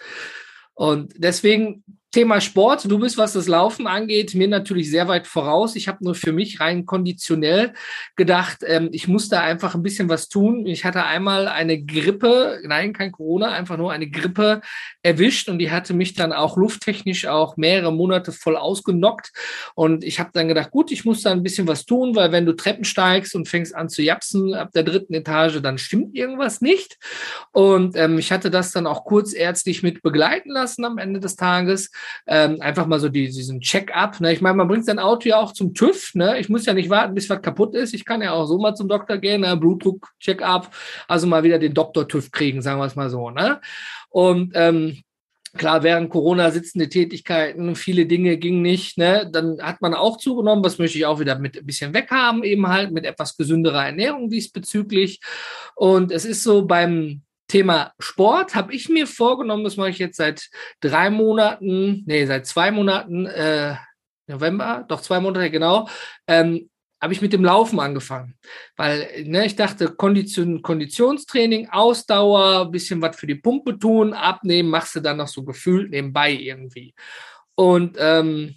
[0.73, 5.77] Und deswegen Thema Sport, du bist, was das Laufen angeht, mir natürlich sehr weit voraus.
[5.77, 7.71] Ich habe nur für mich rein konditionell
[8.17, 10.65] gedacht, ähm, ich muss da einfach ein bisschen was tun.
[10.65, 14.59] Ich hatte einmal eine Grippe, nein, kein Corona, einfach nur eine Grippe
[15.01, 19.31] erwischt und die hatte mich dann auch lufttechnisch auch mehrere Monate voll ausgenockt.
[19.73, 22.45] Und ich habe dann gedacht, gut, ich muss da ein bisschen was tun, weil wenn
[22.45, 26.59] du Treppen steigst und fängst an zu japsen ab der dritten Etage, dann stimmt irgendwas
[26.59, 26.97] nicht.
[27.53, 31.89] Und ähm, ich hatte das dann auch kurzärztlich mit begleiten lassen am Ende des Tages
[32.27, 34.19] ähm, einfach mal so die, diesen Check-up.
[34.21, 34.33] Ne?
[34.33, 36.15] Ich meine, man bringt sein Auto ja auch zum TÜV.
[36.15, 36.39] Ne?
[36.39, 37.93] Ich muss ja nicht warten, bis was kaputt ist.
[37.93, 39.55] Ich kann ja auch so mal zum Doktor gehen, ne?
[39.57, 40.73] Blutdruck, Check-up,
[41.07, 43.29] also mal wieder den Doktor-TÜV kriegen, sagen wir es mal so.
[43.29, 43.59] Ne?
[44.09, 45.03] Und ähm,
[45.57, 48.97] Klar, während Corona sitzende Tätigkeiten, viele Dinge gingen nicht.
[48.97, 49.29] Ne?
[49.29, 52.69] Dann hat man auch zugenommen, was möchte ich auch wieder mit ein bisschen weghaben, eben
[52.69, 55.19] halt mit etwas gesünderer Ernährung diesbezüglich.
[55.75, 60.17] Und es ist so beim Thema Sport habe ich mir vorgenommen, das mache ich jetzt
[60.17, 63.75] seit drei Monaten, nee, seit zwei Monaten, äh,
[64.27, 65.89] November, doch zwei Monate genau,
[66.27, 66.69] ähm,
[67.01, 68.37] habe ich mit dem Laufen angefangen.
[68.77, 74.95] Weil ne, ich dachte, Kondition, Konditionstraining, Ausdauer, bisschen was für die Pumpe tun, abnehmen, machst
[74.95, 76.93] du dann noch so gefühlt nebenbei irgendwie.
[77.55, 78.55] Und ähm,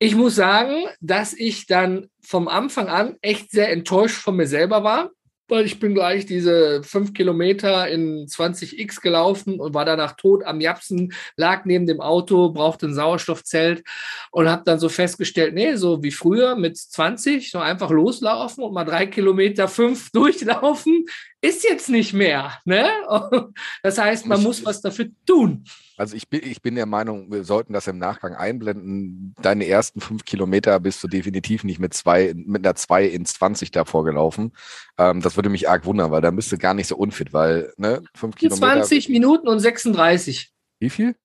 [0.00, 4.82] ich muss sagen, dass ich dann vom Anfang an echt sehr enttäuscht von mir selber
[4.82, 5.10] war,
[5.48, 10.60] weil ich bin gleich diese fünf Kilometer in 20x gelaufen und war danach tot am
[10.60, 13.82] Japsen, lag neben dem Auto, brauchte ein Sauerstoffzelt
[14.30, 18.74] und habe dann so festgestellt, nee, so wie früher mit 20, so einfach loslaufen und
[18.74, 21.06] mal drei Kilometer fünf durchlaufen,
[21.40, 22.58] ist jetzt nicht mehr.
[22.64, 22.88] Ne?
[23.82, 25.64] Das heißt, man muss was dafür tun.
[25.96, 29.34] Also ich bin, ich bin der Meinung, wir sollten das im Nachgang einblenden.
[29.40, 33.70] Deine ersten fünf Kilometer bist du definitiv nicht mit zwei, mit einer 2 in 20
[33.70, 34.52] davor gelaufen.
[34.98, 37.72] Ähm, das würde mich arg wundern, weil dann bist du gar nicht so unfit, weil,
[37.76, 38.82] ne, fünf Kilometer.
[38.82, 40.52] 20 Minuten und 36.
[40.80, 41.16] Wie viel?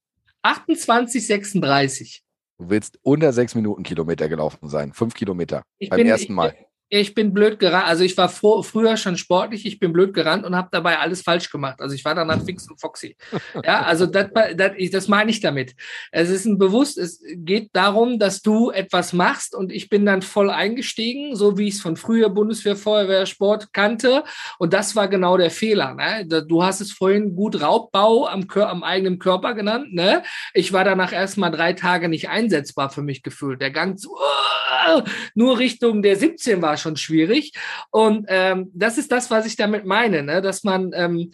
[0.44, 2.24] 28, 36.
[2.58, 4.94] Du willst unter sechs Minuten Kilometer gelaufen sein.
[4.94, 5.64] Fünf Kilometer.
[5.80, 6.56] Ich beim bin, ersten Mal.
[6.58, 7.88] Ich, ich bin blöd gerannt.
[7.88, 11.22] Also ich war vor, früher schon sportlich, ich bin blöd gerannt und habe dabei alles
[11.22, 11.82] falsch gemacht.
[11.82, 13.16] Also ich war danach fix und foxy.
[13.64, 15.76] Ja, also das, das, das meine ich damit.
[16.12, 20.22] Es ist ein bewusst, es geht darum, dass du etwas machst und ich bin dann
[20.22, 24.24] voll eingestiegen, so wie ich es von früher Bundeswehr, Feuerwehr, Sport kannte.
[24.60, 25.96] Und das war genau der Fehler.
[25.96, 26.28] Ne?
[26.48, 29.94] Du hast es vorhin gut Raubbau am, am eigenen Körper genannt.
[29.94, 30.22] Ne?
[30.54, 33.62] Ich war danach erstmal drei Tage nicht einsetzbar für mich gefühlt.
[33.62, 35.02] Der Gang zu, uh,
[35.34, 37.54] nur Richtung der 17 war schon schwierig.
[37.90, 40.42] Und ähm, das ist das, was ich damit meine, ne?
[40.42, 41.32] dass man ähm,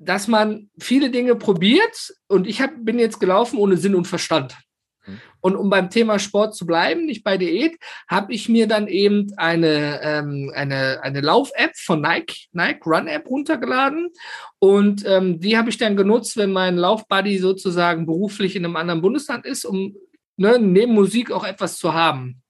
[0.00, 4.56] dass man viele Dinge probiert und ich hab, bin jetzt gelaufen ohne Sinn und Verstand.
[5.06, 5.20] Mhm.
[5.40, 7.76] Und um beim Thema Sport zu bleiben, nicht bei Diät,
[8.08, 14.08] habe ich mir dann eben eine, ähm, eine, eine Lauf-App von Nike, Nike Run-App runtergeladen.
[14.58, 19.02] Und ähm, die habe ich dann genutzt, wenn mein Laufbuddy sozusagen beruflich in einem anderen
[19.02, 19.94] Bundesland ist, um
[20.36, 22.42] ne, neben Musik auch etwas zu haben.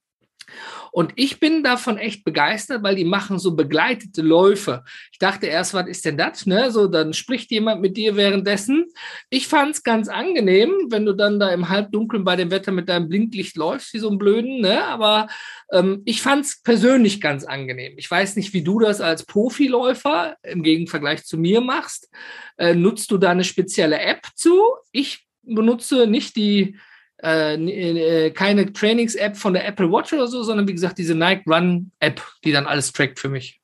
[0.91, 4.83] Und ich bin davon echt begeistert, weil die machen so begleitete Läufe.
[5.11, 6.45] Ich dachte erst, was ist denn das?
[6.45, 6.69] Ne?
[6.71, 8.85] So, dann spricht jemand mit dir währenddessen.
[9.29, 12.89] Ich fand es ganz angenehm, wenn du dann da im Halbdunkeln bei dem Wetter mit
[12.89, 14.59] deinem Blinklicht läufst, wie so ein Blöden.
[14.59, 14.83] Ne?
[14.83, 15.27] Aber
[15.71, 17.93] ähm, ich fand es persönlich ganz angenehm.
[17.97, 22.09] Ich weiß nicht, wie du das als Profiläufer im Gegenvergleich zu mir machst.
[22.57, 24.59] Äh, nutzt du da eine spezielle App zu?
[24.91, 26.77] Ich benutze nicht die
[27.23, 31.43] äh, äh, keine Trainings-App von der Apple Watch oder so, sondern wie gesagt diese Nike
[31.47, 33.61] Run-App, die dann alles trackt für mich.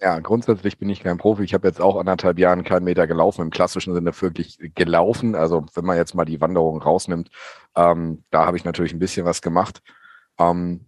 [0.00, 1.44] Ja, grundsätzlich bin ich kein Profi.
[1.44, 5.34] Ich habe jetzt auch anderthalb Jahren keinen Meter gelaufen, im klassischen Sinne wirklich gelaufen.
[5.34, 7.30] Also wenn man jetzt mal die Wanderung rausnimmt,
[7.76, 9.82] ähm, da habe ich natürlich ein bisschen was gemacht.
[10.38, 10.86] Ähm,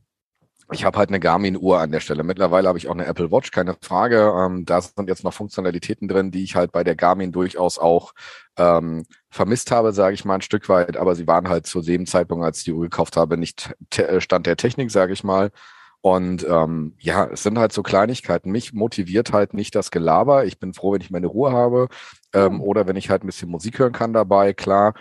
[0.73, 2.25] ich habe halt eine Garmin-Uhr an der Stelle.
[2.25, 4.33] Mittlerweile habe ich auch eine Apple Watch, keine Frage.
[4.37, 8.13] Ähm, da sind jetzt noch Funktionalitäten drin, die ich halt bei der Garmin durchaus auch
[8.57, 10.97] ähm, vermisst habe, sage ich mal ein Stück weit.
[10.97, 13.75] Aber sie waren halt zu dem Zeitpunkt, als ich die Uhr gekauft habe, nicht
[14.19, 15.51] Stand der Technik, sage ich mal.
[16.01, 18.51] Und ähm, ja, es sind halt so Kleinigkeiten.
[18.53, 20.45] Mich motiviert halt nicht das Gelaber.
[20.45, 21.89] Ich bin froh, wenn ich meine Ruhe habe
[22.33, 24.53] ähm, oder wenn ich halt ein bisschen Musik hören kann dabei.
[24.53, 24.95] Klar,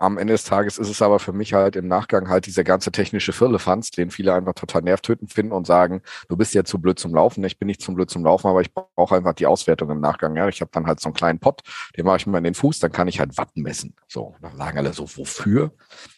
[0.00, 2.90] am Ende des Tages ist es aber für mich halt im Nachgang halt dieser ganze
[2.90, 6.98] technische Firlefanz, den viele einfach total nervtötend finden und sagen, du bist ja zu blöd
[6.98, 7.44] zum Laufen.
[7.44, 10.34] Ich bin nicht zu blöd zum Laufen, aber ich brauche einfach die Auswertung im Nachgang.
[10.36, 11.60] Ja, ich habe dann halt so einen kleinen Pott,
[11.96, 13.94] den mache ich mir in den Fuß, dann kann ich halt Watt messen.
[14.08, 15.72] So, dann sagen alle so, wofür?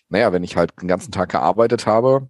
[0.09, 2.29] Naja, wenn ich halt den ganzen Tag gearbeitet habe,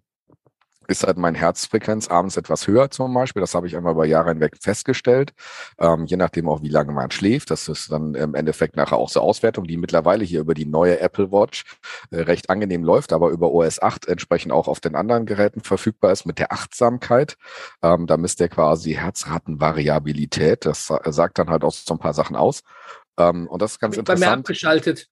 [0.93, 3.41] ist halt mein Herzfrequenz abends etwas höher zum Beispiel.
[3.41, 5.33] Das habe ich einmal über Jahre hinweg festgestellt.
[5.79, 7.51] Ähm, je nachdem auch, wie lange man schläft.
[7.51, 11.01] Das ist dann im Endeffekt nachher auch so Auswertung, die mittlerweile hier über die neue
[11.01, 11.65] Apple Watch
[12.11, 16.13] äh, recht angenehm läuft, aber über OS 8 entsprechend auch auf den anderen Geräten verfügbar
[16.13, 17.37] ist mit der Achtsamkeit.
[17.83, 20.65] Ähm, da misst er quasi Herzratenvariabilität.
[20.67, 22.63] Das äh, sagt dann halt auch so ein paar Sachen aus.
[23.19, 24.21] Ähm, und das ist ganz interessant.
[24.21, 25.09] Bei mir abgeschaltet.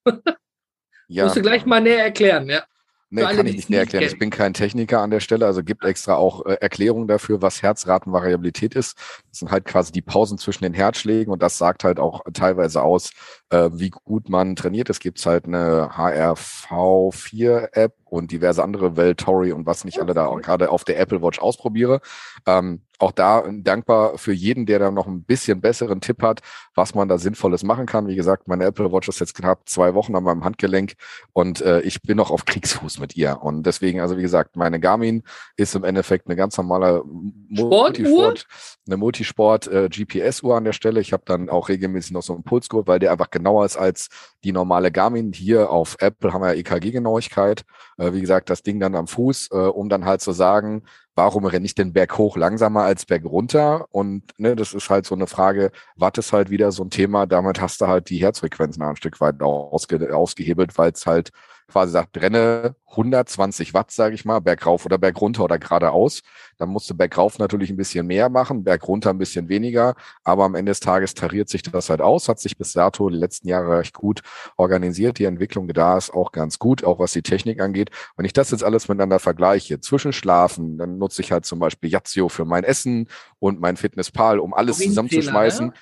[1.09, 1.25] ja.
[1.25, 2.65] Musst du gleich mal näher erklären, ja.
[3.13, 4.05] Nee, kann ich nicht näher erklären.
[4.05, 7.61] Ich bin kein Techniker an der Stelle, also gibt extra auch äh, Erklärungen dafür, was
[7.61, 8.97] Herzratenvariabilität ist.
[9.29, 12.83] Das sind halt quasi die Pausen zwischen den Herzschlägen und das sagt halt auch teilweise
[12.83, 13.11] aus,
[13.51, 14.91] äh, wie gut man trainiert.
[14.91, 20.71] Es gibt halt eine HRV4-App und diverse andere Veltory und was nicht alle da gerade
[20.71, 22.01] auf der Apple Watch ausprobiere.
[22.47, 26.41] Ähm, auch da dankbar für jeden, der da noch ein bisschen besseren Tipp hat,
[26.75, 28.09] was man da Sinnvolles machen kann.
[28.09, 30.95] Wie gesagt, meine Apple Watch ist jetzt knapp zwei Wochen an meinem Handgelenk
[31.33, 33.41] und äh, ich bin noch auf Kriegsfuß mit ihr.
[33.43, 35.23] Und deswegen, also wie gesagt, meine Garmin
[35.57, 38.47] ist im Endeffekt eine ganz normale Multisport,
[38.87, 41.01] eine Multisport äh, GPS-Uhr an der Stelle.
[41.01, 44.09] Ich habe dann auch regelmäßig noch so einen Pulsgurt, weil der einfach genauer ist als
[44.45, 45.33] die normale Garmin.
[45.33, 47.65] Hier auf Apple haben wir ja EKG-Genauigkeit.
[47.97, 50.83] Äh, wie gesagt, das Ding dann am Fuß, äh, um dann halt zu sagen,
[51.21, 53.87] warum renne ich den Berg hoch langsamer als Berg runter?
[53.91, 57.27] Und ne, das ist halt so eine Frage, Watt ist halt wieder so ein Thema,
[57.27, 61.31] damit hast du halt die Herzfrequenzen ein Stück weit ausge, ausgehebelt, weil es halt
[61.71, 66.23] quasi sagt, brenne 120 Watt, sage ich mal, bergauf oder bergunter oder geradeaus.
[66.59, 69.95] Dann musst du bergauf natürlich ein bisschen mehr machen, bergunter ein bisschen weniger.
[70.25, 73.17] Aber am Ende des Tages tariert sich das halt aus, hat sich bis dato die
[73.17, 74.23] letzten Jahre recht gut
[74.57, 75.19] organisiert.
[75.19, 77.91] Die Entwicklung da ist auch ganz gut, auch was die Technik angeht.
[78.17, 81.91] Wenn ich das jetzt alles miteinander vergleiche, zwischen Schlafen, dann nutze ich halt zum Beispiel
[81.91, 85.69] Yazio für mein Essen und mein Fitnesspal, um alles zusammenzuschmeißen.
[85.69, 85.73] Ne?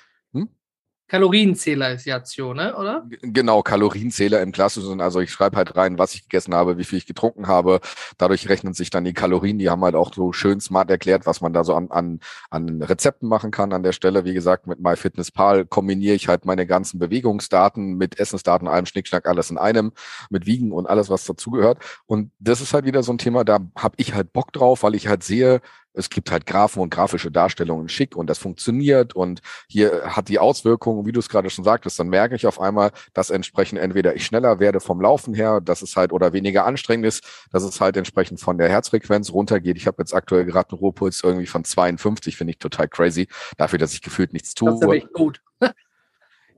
[1.09, 2.75] Kalorienzähler ist Yazio, ne?
[2.75, 3.05] oder?
[3.21, 5.01] Genau, Kalorienzähler im Klassischen.
[5.01, 7.81] Also ich schreibe halt rein, was ich gegessen habe, wie viel ich getrunken habe.
[8.19, 9.57] Dadurch rechnen sich dann die Kalorien.
[9.57, 12.19] Die haben halt auch so schön smart erklärt, was man da so an, an,
[12.51, 14.23] an Rezepten machen kann an der Stelle.
[14.23, 19.49] Wie gesagt, mit MyFitnessPal kombiniere ich halt meine ganzen Bewegungsdaten mit Essensdaten, allem Schnickschnack, alles
[19.49, 19.91] in einem,
[20.29, 21.79] mit Wiegen und alles, was dazugehört.
[22.05, 24.93] Und das ist halt wieder so ein Thema, da habe ich halt Bock drauf, weil
[24.93, 25.61] ich halt sehe,
[25.93, 30.39] es gibt halt Graphen und grafische Darstellungen schick und das funktioniert und hier hat die
[30.39, 34.15] Auswirkungen, wie du es gerade schon sagtest, dann merke ich auf einmal, dass entsprechend entweder
[34.15, 37.81] ich schneller werde vom Laufen her, dass es halt oder weniger anstrengend ist, dass es
[37.81, 39.77] halt entsprechend von der Herzfrequenz runtergeht.
[39.77, 43.79] Ich habe jetzt aktuell gerade einen Ruhepuls irgendwie von 52, finde ich total crazy, dafür,
[43.79, 44.69] dass ich gefühlt nichts tue.
[44.69, 45.41] Das ist echt gut.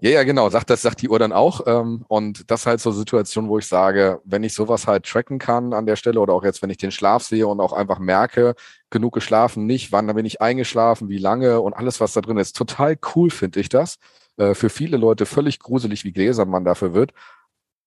[0.04, 1.62] Ja, ja, genau, sagt das, sagt die Uhr dann auch.
[1.68, 5.06] Ähm, und das ist halt so eine Situation, wo ich sage, wenn ich sowas halt
[5.06, 7.72] tracken kann an der Stelle oder auch jetzt, wenn ich den Schlaf sehe und auch
[7.72, 8.56] einfach merke,
[8.90, 12.56] genug geschlafen, nicht, wann bin ich eingeschlafen, wie lange und alles, was da drin ist.
[12.56, 14.00] Total cool finde ich das.
[14.38, 17.14] Äh, für viele Leute völlig gruselig, wie gläsern man dafür wird.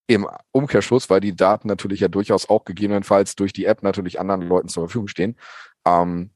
[0.07, 4.43] Im Umkehrschluss, weil die Daten natürlich ja durchaus auch gegebenenfalls durch die App natürlich anderen
[4.43, 5.37] Leuten zur Verfügung stehen.
[5.87, 6.31] Ähm,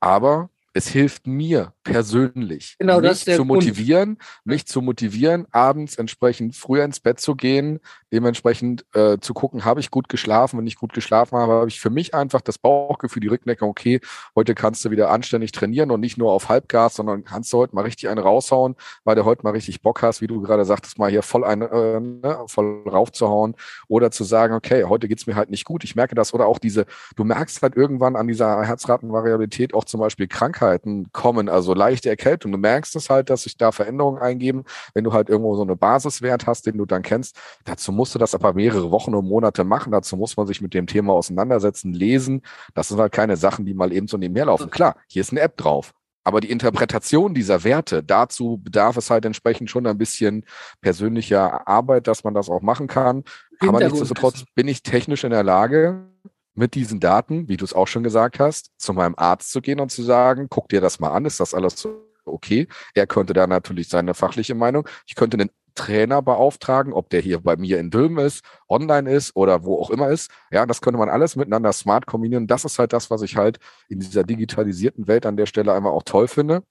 [0.00, 4.28] aber es hilft mir persönlich, genau, mich zu motivieren, Grund.
[4.44, 7.80] mich zu motivieren, abends entsprechend früher ins Bett zu gehen,
[8.12, 11.80] dementsprechend äh, zu gucken, habe ich gut geschlafen, wenn ich gut geschlafen habe, habe ich
[11.80, 14.00] für mich einfach das Bauchgefühl, die Rückneckung, okay,
[14.36, 17.74] heute kannst du wieder anständig trainieren und nicht nur auf Halbgas, sondern kannst du heute
[17.74, 20.98] mal richtig einen raushauen, weil du heute mal richtig Bock hast, wie du gerade sagtest,
[20.98, 23.54] mal hier voll eine, äh, ne, voll raufzuhauen
[23.88, 26.34] oder zu sagen, okay, heute geht's mir halt nicht gut, ich merke das.
[26.34, 31.48] Oder auch diese, du merkst halt irgendwann an dieser Herzratenvariabilität auch zum Beispiel Krankheiten kommen,
[31.48, 32.52] also leichte Erkältung.
[32.52, 35.76] Du merkst es halt, dass sich da Veränderungen eingeben, wenn du halt irgendwo so eine
[35.76, 37.36] Basiswert hast, den du dann kennst.
[37.64, 39.92] Dazu musst du das aber mehrere Wochen und Monate machen.
[39.92, 42.42] Dazu muss man sich mit dem Thema auseinandersetzen, lesen.
[42.74, 44.70] Das sind halt keine Sachen, die mal eben so nebenher laufen.
[44.70, 45.92] Klar, hier ist eine App drauf.
[46.24, 50.44] Aber die Interpretation dieser Werte, dazu bedarf es halt entsprechend schon ein bisschen
[50.80, 53.24] persönlicher Arbeit, dass man das auch machen kann.
[53.58, 56.06] Aber nichtsdestotrotz bin ich technisch in der Lage,
[56.54, 59.80] mit diesen Daten, wie du es auch schon gesagt hast, zu meinem Arzt zu gehen
[59.80, 61.88] und zu sagen, guck dir das mal an, ist das alles
[62.24, 62.68] okay?
[62.94, 64.88] Er könnte da natürlich seine fachliche Meinung.
[65.06, 69.34] Ich könnte einen Trainer beauftragen, ob der hier bei mir in Dülmen ist, online ist
[69.36, 70.30] oder wo auch immer ist.
[70.50, 72.46] Ja, das könnte man alles miteinander smart kombinieren.
[72.46, 75.92] Das ist halt das, was ich halt in dieser digitalisierten Welt an der Stelle einmal
[75.92, 76.62] auch toll finde.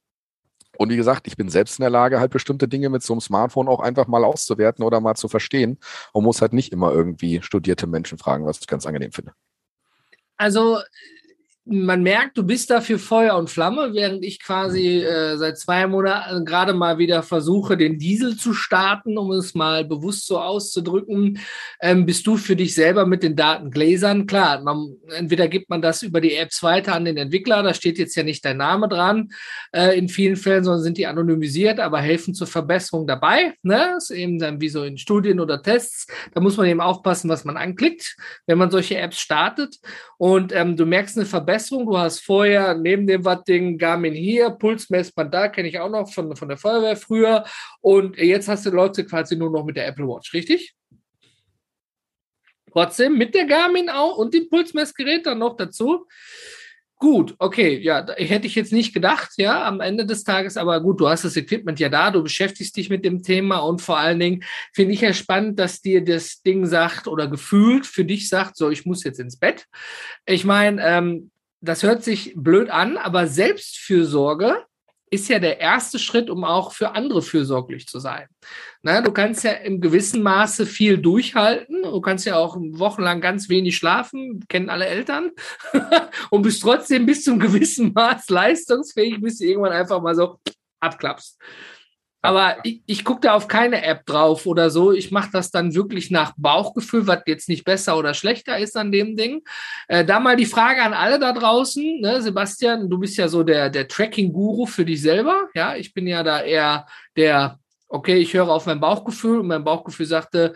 [0.77, 3.21] Und wie gesagt, ich bin selbst in der Lage, halt bestimmte Dinge mit so einem
[3.21, 5.77] Smartphone auch einfach mal auszuwerten oder mal zu verstehen
[6.13, 9.33] und muss halt nicht immer irgendwie studierte Menschen fragen, was ich ganz angenehm finde.
[10.41, 10.81] Also
[11.71, 15.87] man merkt, du bist da für Feuer und Flamme, während ich quasi äh, seit zwei
[15.87, 21.39] Monaten gerade mal wieder versuche, den Diesel zu starten, um es mal bewusst so auszudrücken.
[21.81, 24.27] Ähm, bist du für dich selber mit den Datengläsern?
[24.27, 27.97] Klar, man, entweder gibt man das über die Apps weiter an den Entwickler, da steht
[27.97, 29.29] jetzt ja nicht dein Name dran
[29.71, 33.53] äh, in vielen Fällen, sondern sind die anonymisiert, aber helfen zur Verbesserung dabei.
[33.63, 33.91] Ne?
[33.95, 36.07] Das ist eben dann wie so in Studien oder Tests.
[36.33, 39.77] Da muss man eben aufpassen, was man anklickt, wenn man solche Apps startet.
[40.17, 41.85] Und ähm, du merkst eine Verbesserung Verbesserung.
[41.85, 46.35] Du hast vorher neben dem Wattding Garmin hier, Pulsmessband da, kenne ich auch noch von,
[46.35, 47.45] von der Feuerwehr früher.
[47.81, 50.73] Und jetzt hast du Leute quasi nur noch mit der Apple Watch, richtig?
[52.71, 56.07] Trotzdem mit der Garmin auch und dem Pulsmessgerät dann noch dazu.
[56.97, 60.99] Gut, okay, ja, hätte ich jetzt nicht gedacht, ja, am Ende des Tages, aber gut,
[60.99, 64.19] du hast das Equipment ja da, du beschäftigst dich mit dem Thema und vor allen
[64.19, 68.55] Dingen finde ich ja spannend, dass dir das Ding sagt oder gefühlt für dich sagt,
[68.55, 69.65] so, ich muss jetzt ins Bett.
[70.27, 74.65] Ich meine, ähm, das hört sich blöd an, aber Selbstfürsorge
[75.11, 78.27] ist ja der erste Schritt, um auch für andere fürsorglich zu sein.
[78.81, 81.83] Na, du kannst ja im gewissen Maße viel durchhalten.
[81.83, 85.31] Du kannst ja auch wochenlang ganz wenig schlafen, kennen alle Eltern,
[86.31, 90.39] und bist trotzdem bis zum gewissen Maß leistungsfähig, bis du irgendwann einfach mal so
[90.79, 91.37] abklappst.
[92.21, 94.91] Aber ich, ich gucke da auf keine App drauf oder so.
[94.91, 98.91] Ich mache das dann wirklich nach Bauchgefühl, was jetzt nicht besser oder schlechter ist an
[98.91, 99.41] dem Ding.
[99.87, 101.99] Äh, da mal die Frage an alle da draußen.
[101.99, 102.21] Ne?
[102.21, 105.49] Sebastian, du bist ja so der, der Tracking-Guru für dich selber.
[105.55, 109.63] Ja, ich bin ja da eher der, okay, ich höre auf mein Bauchgefühl und mein
[109.63, 110.53] Bauchgefühl sagte,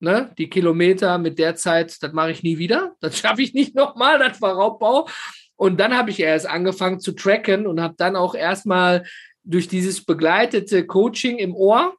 [0.00, 2.92] ne, die Kilometer mit der Zeit, das mache ich nie wieder.
[3.00, 5.08] Das schaffe ich nicht nochmal, das war Raubbau.
[5.56, 9.04] Und dann habe ich erst angefangen zu tracken und habe dann auch erstmal
[9.48, 11.96] durch dieses begleitete Coaching im Ohr,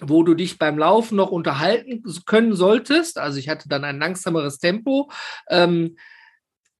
[0.00, 3.18] wo du dich beim Laufen noch unterhalten können solltest.
[3.18, 5.10] Also ich hatte dann ein langsameres Tempo.
[5.48, 5.96] Ähm,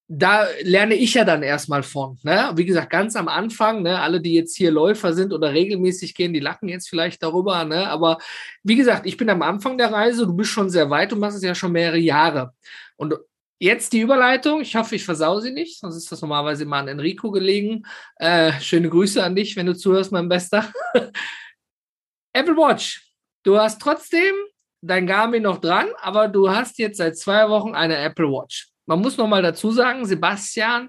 [0.09, 2.19] da lerne ich ja dann erstmal von.
[2.25, 2.51] Ne?
[2.57, 4.01] Wie gesagt, ganz am Anfang, ne?
[4.01, 7.65] alle, die jetzt hier Läufer sind oder regelmäßig gehen, die lachen jetzt vielleicht darüber.
[7.65, 7.89] Ne?
[7.89, 8.19] Aber
[8.65, 11.37] wie gesagt, ich bin am Anfang der Reise, du bist schon sehr weit, du machst
[11.37, 12.53] es ja schon mehrere Jahre.
[12.97, 13.15] Und
[13.63, 14.61] Jetzt die Überleitung.
[14.61, 17.85] Ich hoffe, ich versau sie nicht, sonst ist das normalerweise immer an Enrico gelegen.
[18.17, 20.73] Äh, schöne Grüße an dich, wenn du zuhörst, mein Bester.
[22.33, 23.15] Apple Watch.
[23.45, 24.35] Du hast trotzdem
[24.81, 28.72] dein Garmin noch dran, aber du hast jetzt seit zwei Wochen eine Apple Watch.
[28.87, 30.89] Man muss noch mal dazu sagen, Sebastian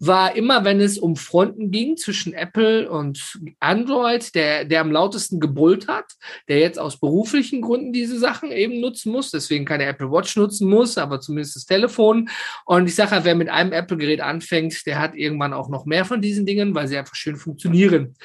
[0.00, 5.38] war immer, wenn es um Fronten ging zwischen Apple und Android, der, der am lautesten
[5.38, 6.06] gebrüllt hat,
[6.48, 10.68] der jetzt aus beruflichen Gründen diese Sachen eben nutzen muss, deswegen keine Apple Watch nutzen
[10.68, 12.28] muss, aber zumindest das Telefon.
[12.64, 16.20] Und ich sage, wer mit einem Apple-Gerät anfängt, der hat irgendwann auch noch mehr von
[16.20, 18.16] diesen Dingen, weil sie einfach schön funktionieren.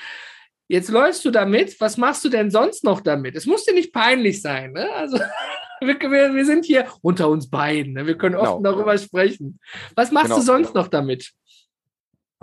[0.73, 1.79] Jetzt läufst du damit.
[1.79, 3.35] Was machst du denn sonst noch damit?
[3.35, 4.71] Es muss dir nicht peinlich sein.
[4.71, 4.91] Ne?
[4.91, 5.19] Also
[5.81, 7.93] wir, wir, sind hier unter uns beiden.
[7.93, 8.07] Ne?
[8.07, 8.71] Wir können oft genau.
[8.71, 9.59] darüber sprechen.
[9.93, 10.37] Was machst genau.
[10.37, 11.31] du sonst noch damit?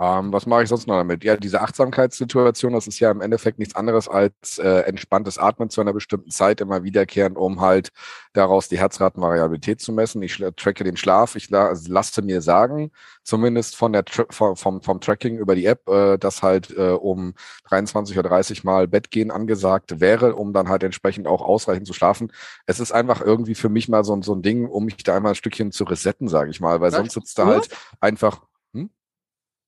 [0.01, 1.23] Ähm, was mache ich sonst noch damit?
[1.23, 5.79] Ja, diese Achtsamkeitssituation, das ist ja im Endeffekt nichts anderes als äh, entspanntes Atmen zu
[5.79, 7.89] einer bestimmten Zeit immer wiederkehren, um halt
[8.33, 10.23] daraus die Herzratenvariabilität zu messen.
[10.23, 11.35] Ich tracke den Schlaf.
[11.35, 12.91] Ich la lasse mir sagen,
[13.23, 17.35] zumindest von der vom, vom, vom Tracking über die App, äh, dass halt äh, um
[17.69, 22.31] 23 oder 30 Mal Bettgehen angesagt wäre, um dann halt entsprechend auch ausreichend zu schlafen.
[22.65, 25.33] Es ist einfach irgendwie für mich mal so, so ein Ding, um mich da einmal
[25.33, 28.41] ein Stückchen zu resetten, sage ich mal, weil sonst sitzt da halt einfach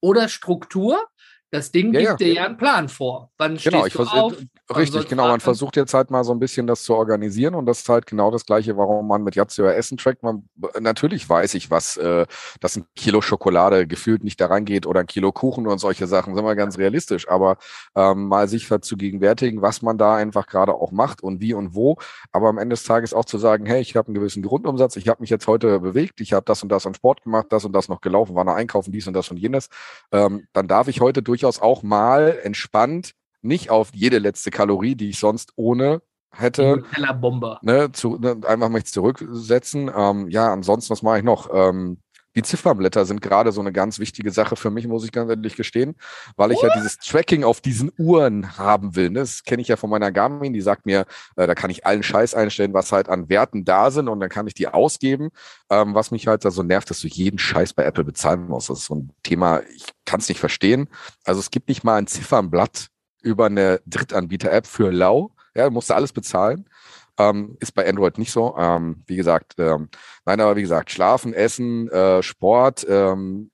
[0.04, 1.08] oder Struktur.
[1.50, 2.28] Das Ding ja, gibt ja.
[2.28, 3.32] dir ja einen Plan vor.
[3.38, 4.36] Wann genau, stehst du auf?
[4.70, 5.28] Richtig, genau.
[5.28, 8.06] Man versucht jetzt halt mal so ein bisschen das zu organisieren und das ist halt
[8.06, 10.24] genau das Gleiche, warum man mit Yazio Essen trackt.
[10.24, 10.48] Man,
[10.80, 12.26] natürlich weiß ich, was, äh,
[12.62, 16.34] dass ein Kilo Schokolade gefühlt nicht da reingeht oder ein Kilo Kuchen und solche Sachen,
[16.34, 17.28] sind wir ganz realistisch.
[17.28, 17.58] Aber
[17.94, 21.76] ähm, mal sich zu gegenwärtigen, was man da einfach gerade auch macht und wie und
[21.76, 21.98] wo.
[22.32, 25.10] Aber am Ende des Tages auch zu sagen, hey, ich habe einen gewissen Grundumsatz, ich
[25.10, 27.74] habe mich jetzt heute bewegt, ich habe das und das an Sport gemacht, das und
[27.74, 29.68] das noch gelaufen, war noch einkaufen, dies und das und jenes.
[30.14, 35.10] Ähm, dann darf ich heute durchaus auch mal entspannt nicht auf jede letzte Kalorie, die
[35.10, 36.02] ich sonst ohne
[36.32, 36.84] hätte.
[37.22, 37.60] Bomber.
[37.62, 39.92] Ne, zu, ne, einfach mich zurücksetzen.
[39.96, 41.50] Ähm, ja, ansonsten, was mache ich noch?
[41.54, 42.00] Ähm,
[42.36, 45.56] Die Ziffernblätter sind gerade so eine ganz wichtige Sache für mich, muss ich ganz ehrlich
[45.56, 45.94] gestehen,
[46.36, 49.12] weil ich ja dieses Tracking auf diesen Uhren haben will.
[49.12, 49.20] Ne?
[49.20, 52.02] Das kenne ich ja von meiner Garmin, die sagt mir, äh, da kann ich allen
[52.02, 55.30] Scheiß einstellen, was halt an Werten da sind und dann kann ich die ausgeben.
[55.70, 58.72] Ähm, was mich halt da so nervt, dass du jeden Scheiß bei Apple bezahlen musst.
[58.72, 60.90] Das ist so ein Thema, ich kann es nicht verstehen.
[61.26, 62.88] Also es gibt nicht mal ein Ziffernblatt
[63.24, 65.32] über eine Drittanbieter-App für lau.
[65.56, 66.70] Ja, musst alles bezahlen.
[67.18, 68.56] Ähm, ist bei Android nicht so.
[68.58, 69.90] Ähm, wie gesagt, ähm,
[70.26, 73.52] nein, aber wie gesagt, Schlafen, Essen, äh, Sport, ähm,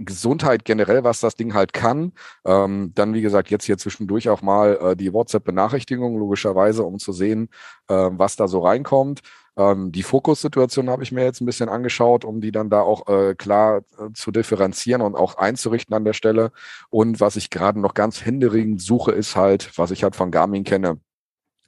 [0.00, 2.12] Gesundheit generell, was das Ding halt kann.
[2.44, 7.12] Ähm, dann, wie gesagt, jetzt hier zwischendurch auch mal äh, die WhatsApp-Benachrichtigung, logischerweise, um zu
[7.12, 7.48] sehen,
[7.88, 9.20] äh, was da so reinkommt.
[9.60, 13.06] Ähm, die Fokussituation habe ich mir jetzt ein bisschen angeschaut, um die dann da auch
[13.08, 16.50] äh, klar äh, zu differenzieren und auch einzurichten an der Stelle.
[16.88, 20.64] Und was ich gerade noch ganz händeringend suche, ist halt, was ich halt von Garmin
[20.64, 20.98] kenne,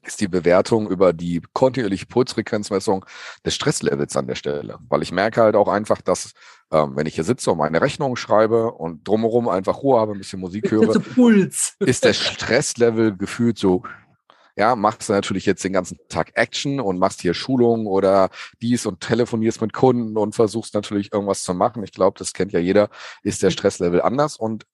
[0.05, 3.05] ist die Bewertung über die kontinuierliche Pulsfrequenzmessung
[3.45, 4.79] des Stresslevels an der Stelle.
[4.89, 6.33] Weil ich merke halt auch einfach, dass
[6.73, 10.19] ähm, wenn ich hier sitze und meine Rechnung schreibe und drumherum einfach Ruhe habe, ein
[10.19, 10.89] bisschen Musik höre,
[11.81, 13.83] ist der Stresslevel gefühlt so
[14.57, 18.87] ja, machst du natürlich jetzt den ganzen Tag Action und machst hier Schulungen oder dies
[18.87, 21.83] und telefonierst mit Kunden und versuchst natürlich irgendwas zu machen.
[21.85, 22.91] Ich glaube, das kennt ja jeder,
[23.23, 24.67] ist der Stresslevel anders und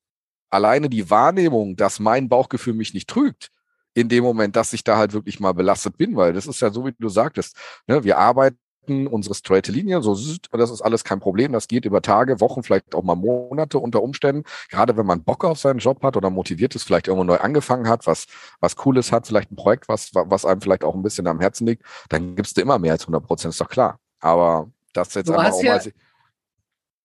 [0.51, 3.51] alleine die Wahrnehmung, dass mein Bauchgefühl mich nicht trügt,
[3.95, 6.71] in dem Moment, dass ich da halt wirklich mal belastet bin, weil das ist ja
[6.71, 10.15] so, wie du sagtest, ne, wir arbeiten unsere straight Linie, so
[10.53, 11.53] das ist alles kein Problem.
[11.53, 14.45] Das geht über Tage, Wochen, vielleicht auch mal Monate unter Umständen.
[14.71, 17.89] Gerade wenn man Bock auf seinen Job hat oder motiviert ist, vielleicht irgendwo neu angefangen
[17.89, 18.27] hat, was
[18.61, 21.67] was Cooles hat, vielleicht ein Projekt, was was einem vielleicht auch ein bisschen am Herzen
[21.67, 23.99] liegt, dann gibst du immer mehr als 100 Prozent, ist doch klar.
[24.21, 25.93] Aber das jetzt du einfach auch ja, mal.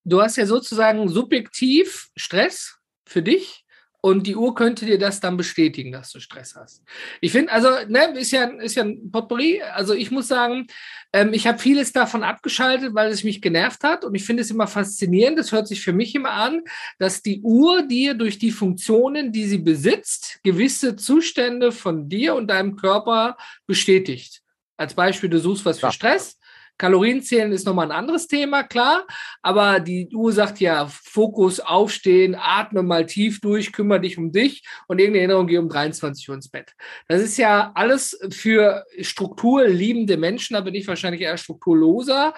[0.06, 3.63] Du hast ja sozusagen subjektiv Stress für dich
[4.06, 6.84] und die Uhr könnte dir das dann bestätigen, dass du Stress hast.
[7.22, 9.62] Ich finde, also, ne, ist ja, ist ja ein Potpourri.
[9.62, 10.68] Also ich muss sagen,
[11.14, 14.04] ähm, ich habe vieles davon abgeschaltet, weil es mich genervt hat.
[14.04, 16.64] Und ich finde es immer faszinierend, das hört sich für mich immer an,
[17.00, 22.48] dass die Uhr dir durch die Funktionen, die sie besitzt, gewisse Zustände von dir und
[22.48, 23.38] deinem Körper
[23.68, 24.42] bestätigt.
[24.76, 25.92] Als Beispiel, du suchst was für ja.
[25.94, 26.38] Stress,
[26.78, 29.06] Kalorienzählen ist nochmal ein anderes Thema, klar.
[29.42, 34.64] Aber die Uhr sagt ja, Fokus, aufstehen, atme mal tief durch, kümmere dich um dich
[34.88, 36.74] und irgendeine Erinnerung, geh um 23 Uhr ins Bett.
[37.08, 42.34] Das ist ja alles für strukturliebende Menschen, da bin ich wahrscheinlich eher strukturloser.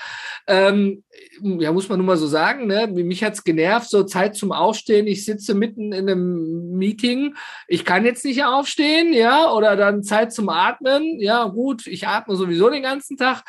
[0.47, 1.03] Ähm,
[1.41, 2.87] ja, muss man nun mal so sagen, ne?
[2.87, 5.07] mich hat's genervt, so Zeit zum Aufstehen.
[5.07, 7.35] Ich sitze mitten in einem Meeting,
[7.67, 11.19] ich kann jetzt nicht aufstehen, ja, oder dann Zeit zum Atmen.
[11.19, 13.43] Ja, gut, ich atme sowieso den ganzen Tag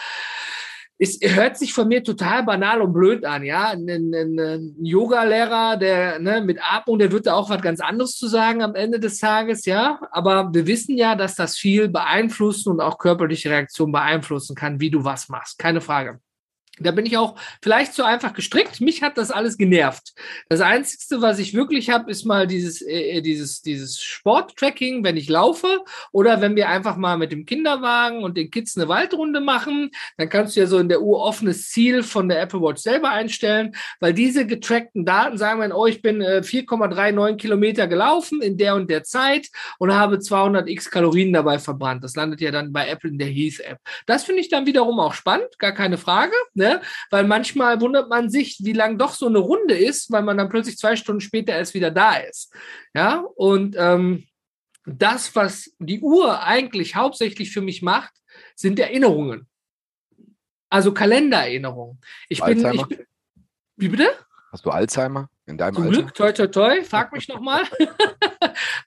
[0.99, 3.69] es hört sich von mir total banal und blöd an, ja.
[3.69, 8.17] Ein, ein, ein Yoga-Lehrer, der ne, mit Atmung, der wird da auch was ganz anderes
[8.17, 10.01] zu sagen am Ende des Tages, ja.
[10.11, 14.91] Aber wir wissen ja, dass das viel beeinflussen und auch körperliche Reaktionen beeinflussen kann, wie
[14.91, 15.59] du was machst.
[15.59, 16.21] Keine Frage.
[16.79, 18.81] Da bin ich auch vielleicht zu einfach gestrickt.
[18.81, 20.13] Mich hat das alles genervt.
[20.49, 25.17] Das Einzige, was ich wirklich habe, ist mal dieses, äh, äh, dieses, dieses Sporttracking, wenn
[25.17, 29.41] ich laufe oder wenn wir einfach mal mit dem Kinderwagen und den Kids eine Waldrunde
[29.41, 29.91] machen.
[30.19, 33.11] Dann kannst du ja so in der Uhr offenes Ziel von der Apple Watch selber
[33.11, 38.59] einstellen, weil diese getrackten Daten sagen wir, oh, ich bin äh, 4,39 Kilometer gelaufen in
[38.59, 42.05] der und der Zeit und habe 200 x Kalorien dabei verbrannt.
[42.05, 43.79] Das landet ja dann bei Apple in der Heath App.
[44.05, 46.35] Das finde ich dann wiederum auch spannend, gar keine Frage.
[46.55, 46.66] Ne?
[46.67, 46.81] Ne?
[47.11, 50.49] Weil manchmal wundert man sich, wie lang doch so eine Runde ist, weil man dann
[50.49, 52.53] plötzlich zwei Stunden später erst wieder da ist.
[52.95, 54.27] Ja, und ähm,
[54.85, 58.13] das, was die Uhr eigentlich hauptsächlich für mich macht,
[58.55, 59.49] sind Erinnerungen.
[60.69, 62.01] Also Kalendererinnerungen.
[62.29, 63.07] Ich bin, ich bin,
[63.77, 64.09] wie bitte?
[64.51, 65.97] Hast du Alzheimer in deinem Zum Alter?
[66.03, 67.65] Glück, toi, toi, toi, frag mich nochmal.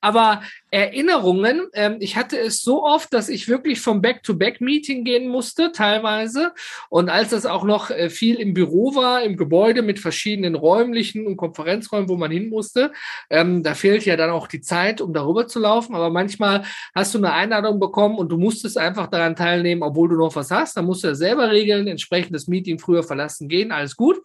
[0.01, 5.71] Aber Erinnerungen, ähm, ich hatte es so oft, dass ich wirklich vom Back-to-Back-Meeting gehen musste,
[5.71, 6.53] teilweise.
[6.89, 11.25] Und als das auch noch äh, viel im Büro war, im Gebäude mit verschiedenen räumlichen
[11.25, 12.91] und Konferenzräumen, wo man hin musste,
[13.29, 15.95] ähm, da fehlt ja dann auch die Zeit, um darüber zu laufen.
[15.95, 20.15] Aber manchmal hast du eine Einladung bekommen und du musstest einfach daran teilnehmen, obwohl du
[20.15, 20.77] noch was hast.
[20.77, 24.17] Dann musst du das selber regeln, entsprechend das Meeting früher verlassen gehen, alles gut.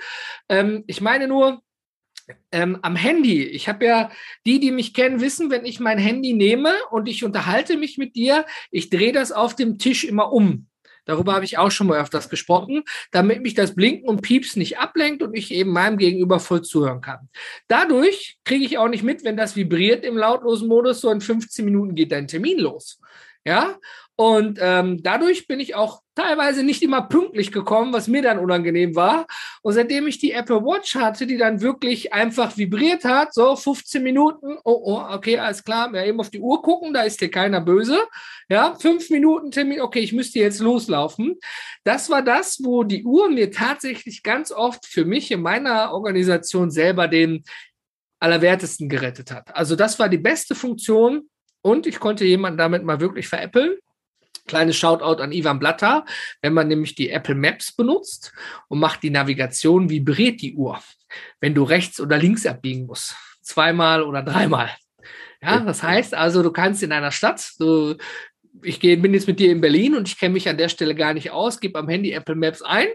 [0.48, 1.62] Ähm, ich meine nur,
[2.52, 3.42] ähm, am Handy.
[3.44, 4.10] Ich habe ja,
[4.46, 8.16] die, die mich kennen, wissen, wenn ich mein Handy nehme und ich unterhalte mich mit
[8.16, 10.66] dir, ich drehe das auf dem Tisch immer um.
[11.04, 14.78] Darüber habe ich auch schon mal öfters gesprochen, damit mich das Blinken und Pieps nicht
[14.78, 17.28] ablenkt und ich eben meinem Gegenüber voll zuhören kann.
[17.68, 21.64] Dadurch kriege ich auch nicht mit, wenn das vibriert im lautlosen Modus, so in 15
[21.64, 23.00] Minuten geht dein Termin los.
[23.46, 23.76] Ja,
[24.16, 28.94] Und ähm, dadurch bin ich auch teilweise nicht immer pünktlich gekommen, was mir dann unangenehm
[28.94, 29.26] war.
[29.62, 34.02] Und seitdem ich die Apple Watch hatte, die dann wirklich einfach vibriert hat, so 15
[34.02, 37.30] Minuten, oh, oh, okay, alles klar, ja, eben auf die Uhr gucken, da ist dir
[37.30, 37.98] keiner böse.
[38.48, 41.36] Ja, fünf Minuten Termin, okay, ich müsste jetzt loslaufen.
[41.82, 46.70] Das war das, wo die Uhr mir tatsächlich ganz oft für mich in meiner Organisation
[46.70, 47.42] selber den
[48.20, 49.54] allerwertesten gerettet hat.
[49.56, 51.28] Also das war die beste Funktion
[51.62, 53.76] und ich konnte jemanden damit mal wirklich veräppeln.
[54.46, 56.04] Kleines Shoutout an Ivan Blatter.
[56.42, 58.32] Wenn man nämlich die Apple Maps benutzt
[58.68, 60.80] und macht die Navigation, vibriert die Uhr,
[61.40, 63.16] wenn du rechts oder links abbiegen musst.
[63.42, 64.70] Zweimal oder dreimal.
[65.42, 67.96] Ja, das heißt also, du kannst in einer Stadt, du,
[68.62, 70.94] ich gehe, bin jetzt mit dir in Berlin und ich kenne mich an der Stelle
[70.94, 72.86] gar nicht aus, gebe am Handy Apple Maps ein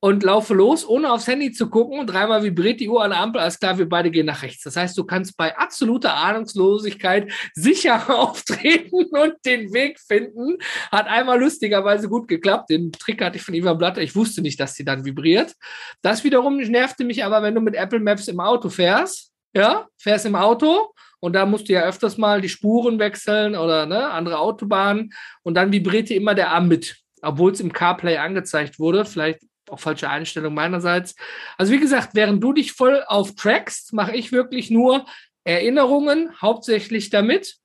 [0.00, 2.06] und laufe los, ohne aufs Handy zu gucken.
[2.06, 3.40] Dreimal vibriert die Uhr an der Ampel.
[3.40, 4.62] Alles klar, wir beide gehen nach rechts.
[4.62, 10.58] Das heißt, du kannst bei absoluter Ahnungslosigkeit sicher auftreten und den Weg finden.
[10.92, 12.70] Hat einmal lustigerweise gut geklappt.
[12.70, 14.00] Den Trick hatte ich von Ivan Blatter.
[14.00, 15.54] Ich wusste nicht, dass sie dann vibriert.
[16.02, 19.32] Das wiederum nervte mich aber, wenn du mit Apple Maps im Auto fährst.
[19.54, 23.86] Ja, fährst im Auto und da musst du ja öfters mal die Spuren wechseln oder
[23.86, 25.10] ne, andere Autobahnen
[25.42, 29.04] und dann vibrierte immer der Arm mit obwohl es im CarPlay angezeigt wurde.
[29.04, 29.40] Vielleicht
[29.70, 31.14] auch falsche Einstellung meinerseits.
[31.56, 35.06] Also wie gesagt, während du dich voll auf trackst, mache ich wirklich nur
[35.44, 37.56] Erinnerungen, hauptsächlich damit.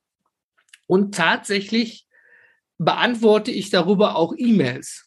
[0.86, 2.06] Und tatsächlich
[2.78, 5.03] beantworte ich darüber auch E-Mails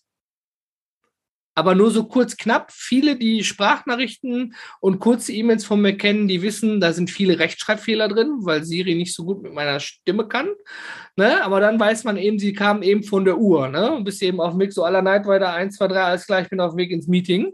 [1.58, 2.72] aber nur so kurz knapp.
[2.72, 8.10] Viele, die Sprachnachrichten und kurze E-Mails von mir kennen, die wissen, da sind viele Rechtschreibfehler
[8.10, 10.50] drin, weil Siri nicht so gut mit meiner Stimme kann.
[11.16, 11.44] Ne?
[11.44, 13.70] Aber dann weiß man eben, sie kam eben von der Uhr.
[13.70, 13.92] Ne?
[13.92, 16.42] Und bist eben auf dem Weg so aller Night weiter, 1, 2, 3, alles klar,
[16.42, 17.54] ich bin auf dem Weg ins Meeting.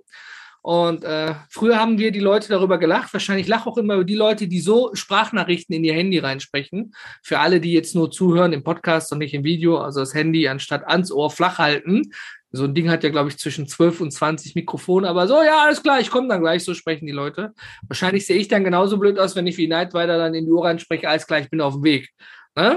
[0.61, 3.13] Und äh, früher haben wir die Leute darüber gelacht.
[3.13, 6.93] Wahrscheinlich lache auch immer über die Leute, die so Sprachnachrichten in ihr Handy reinsprechen.
[7.21, 10.47] Für alle, die jetzt nur zuhören im Podcast und nicht im Video, also das Handy
[10.49, 12.11] anstatt ans Ohr flach halten,
[12.55, 15.63] so ein Ding hat ja, glaube ich, zwischen 12 und 20 Mikrofone, aber so, ja,
[15.63, 17.53] alles klar, ich komme dann gleich, so sprechen die Leute.
[17.87, 20.63] Wahrscheinlich sehe ich dann genauso blöd aus, wenn ich wie Nightwider dann in die Uhr
[20.63, 22.11] reinspreche, alles klar, ich bin auf dem Weg.
[22.55, 22.75] Ne?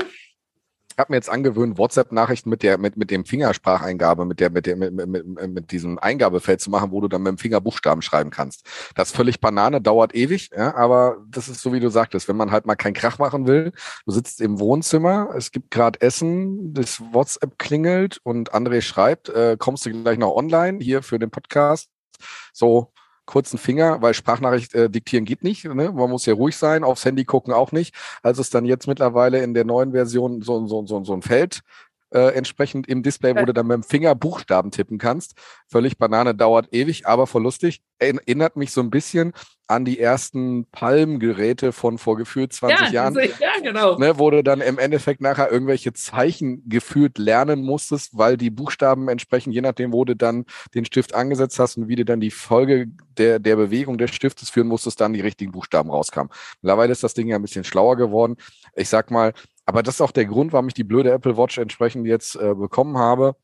[0.96, 4.64] Ich habe mir jetzt angewöhnt, WhatsApp-Nachrichten mit der, mit, mit dem Fingerspracheingabe, mit der, mit
[4.64, 8.00] der, mit, mit, mit diesem Eingabefeld zu machen, wo du dann mit dem Finger Buchstaben
[8.00, 8.64] schreiben kannst.
[8.94, 12.36] Das ist völlig Banane, dauert ewig, ja, aber das ist so, wie du sagtest, wenn
[12.38, 13.72] man halt mal keinen Krach machen will,
[14.06, 19.58] du sitzt im Wohnzimmer, es gibt gerade Essen, das WhatsApp klingelt und André schreibt, äh,
[19.58, 21.90] kommst du gleich noch online hier für den Podcast?
[22.54, 22.90] So,
[23.26, 25.64] kurzen Finger, weil Sprachnachricht äh, diktieren geht nicht.
[25.64, 25.92] Ne?
[25.92, 27.94] Man muss ja ruhig sein, aufs Handy gucken auch nicht.
[28.22, 31.60] Also ist dann jetzt mittlerweile in der neuen Version so, so, so, so ein Feld,
[32.16, 35.34] äh, entsprechend im Display, wo du dann mit dem Finger Buchstaben tippen kannst.
[35.68, 37.82] Völlig Banane, dauert ewig, aber voll lustig.
[37.98, 39.34] Erinnert mich so ein bisschen
[39.66, 43.14] an die ersten Palm-Geräte von vor gefühlt 20 ja, Jahren.
[43.14, 43.98] Ja, genau.
[43.98, 49.08] Ne, wo du dann im Endeffekt nachher irgendwelche Zeichen gefühlt lernen musstest, weil die Buchstaben
[49.08, 52.30] entsprechend, je nachdem, wo du dann den Stift angesetzt hast und wie du dann die
[52.30, 52.86] Folge
[53.18, 56.32] der, der Bewegung des Stiftes führen musstest, dann die richtigen Buchstaben rauskamen.
[56.62, 58.36] Mittlerweile ist das Ding ja ein bisschen schlauer geworden.
[58.74, 59.34] Ich sag mal,
[59.66, 62.54] aber das ist auch der Grund, warum ich die blöde Apple Watch entsprechend jetzt äh,
[62.54, 63.34] bekommen habe,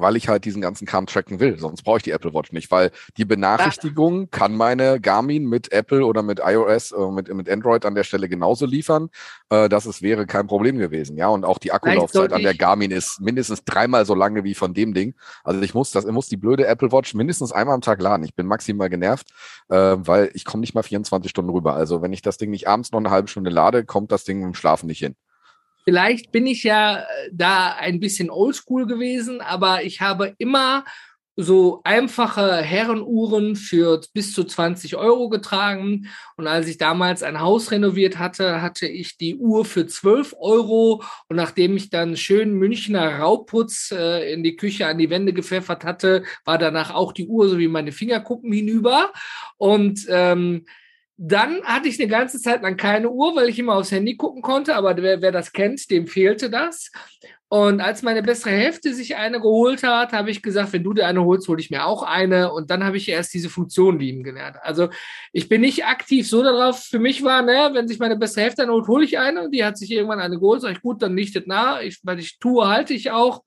[0.00, 1.58] weil ich halt diesen ganzen Kram tracken will.
[1.58, 6.04] Sonst brauche ich die Apple Watch nicht, weil die Benachrichtigung kann meine Garmin mit Apple
[6.04, 9.10] oder mit iOS, äh, mit, mit Android an der Stelle genauso liefern.
[9.50, 11.16] Äh, dass es wäre kein Problem gewesen.
[11.16, 14.74] Ja, und auch die Akkulaufzeit an der Garmin ist mindestens dreimal so lange wie von
[14.74, 15.14] dem Ding.
[15.44, 18.24] Also ich muss das, ich muss die blöde Apple Watch mindestens einmal am Tag laden.
[18.24, 19.28] Ich bin maximal genervt,
[19.68, 21.74] äh, weil ich komme nicht mal 24 Stunden rüber.
[21.74, 24.42] Also wenn ich das Ding nicht abends noch eine halbe Stunde lade, kommt das Ding
[24.42, 25.14] im Schlafen nicht hin.
[25.88, 30.84] Vielleicht bin ich ja äh, da ein bisschen oldschool gewesen, aber ich habe immer
[31.36, 36.08] so einfache Herrenuhren für bis zu 20 Euro getragen.
[36.36, 41.04] Und als ich damals ein Haus renoviert hatte, hatte ich die Uhr für 12 Euro.
[41.28, 45.84] Und nachdem ich dann schön Münchner Rauputz äh, in die Küche an die Wände gepfeffert
[45.84, 49.12] hatte, war danach auch die Uhr so wie meine Fingerkuppen hinüber.
[49.58, 50.64] Und ähm,
[51.16, 54.42] dann hatte ich eine ganze Zeit lang keine Uhr, weil ich immer aufs Handy gucken
[54.42, 56.90] konnte, aber wer, wer das kennt, dem fehlte das.
[57.48, 61.06] Und als meine bessere Hälfte sich eine geholt hat, habe ich gesagt, wenn du dir
[61.06, 62.52] eine holst, hole ich mir auch eine.
[62.52, 64.56] Und dann habe ich erst diese Funktion lieben gelernt.
[64.62, 64.88] Also
[65.32, 66.82] ich bin nicht aktiv so darauf.
[66.82, 69.48] Für mich war, ne, wenn sich meine bessere Hälfte eine holt, hole ich eine.
[69.48, 70.60] Die hat sich irgendwann eine geholt.
[70.60, 71.80] Sag ich, gut, dann lichtet nah.
[71.80, 73.44] Ich, was ich tue, halte ich auch.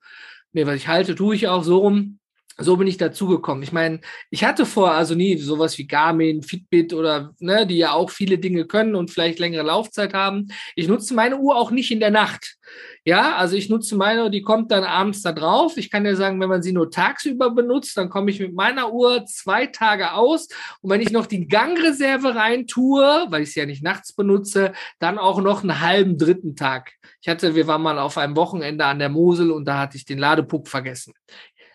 [0.52, 2.19] Nee, was ich halte, tue ich auch so rum.
[2.58, 3.62] So bin ich dazugekommen.
[3.62, 7.92] Ich meine, ich hatte vorher also nie sowas wie Garmin, Fitbit oder ne, die ja
[7.92, 10.48] auch viele Dinge können und vielleicht längere Laufzeit haben.
[10.76, 12.56] Ich nutze meine Uhr auch nicht in der Nacht.
[13.04, 15.76] Ja, also ich nutze meine, die kommt dann abends da drauf.
[15.78, 18.92] Ich kann dir sagen, wenn man sie nur tagsüber benutzt, dann komme ich mit meiner
[18.92, 20.48] Uhr zwei Tage aus.
[20.82, 24.72] Und wenn ich noch die Gangreserve rein tue, weil ich sie ja nicht nachts benutze,
[24.98, 26.92] dann auch noch einen halben dritten Tag.
[27.22, 30.04] Ich hatte, wir waren mal auf einem Wochenende an der Mosel und da hatte ich
[30.04, 31.14] den Ladepuck vergessen.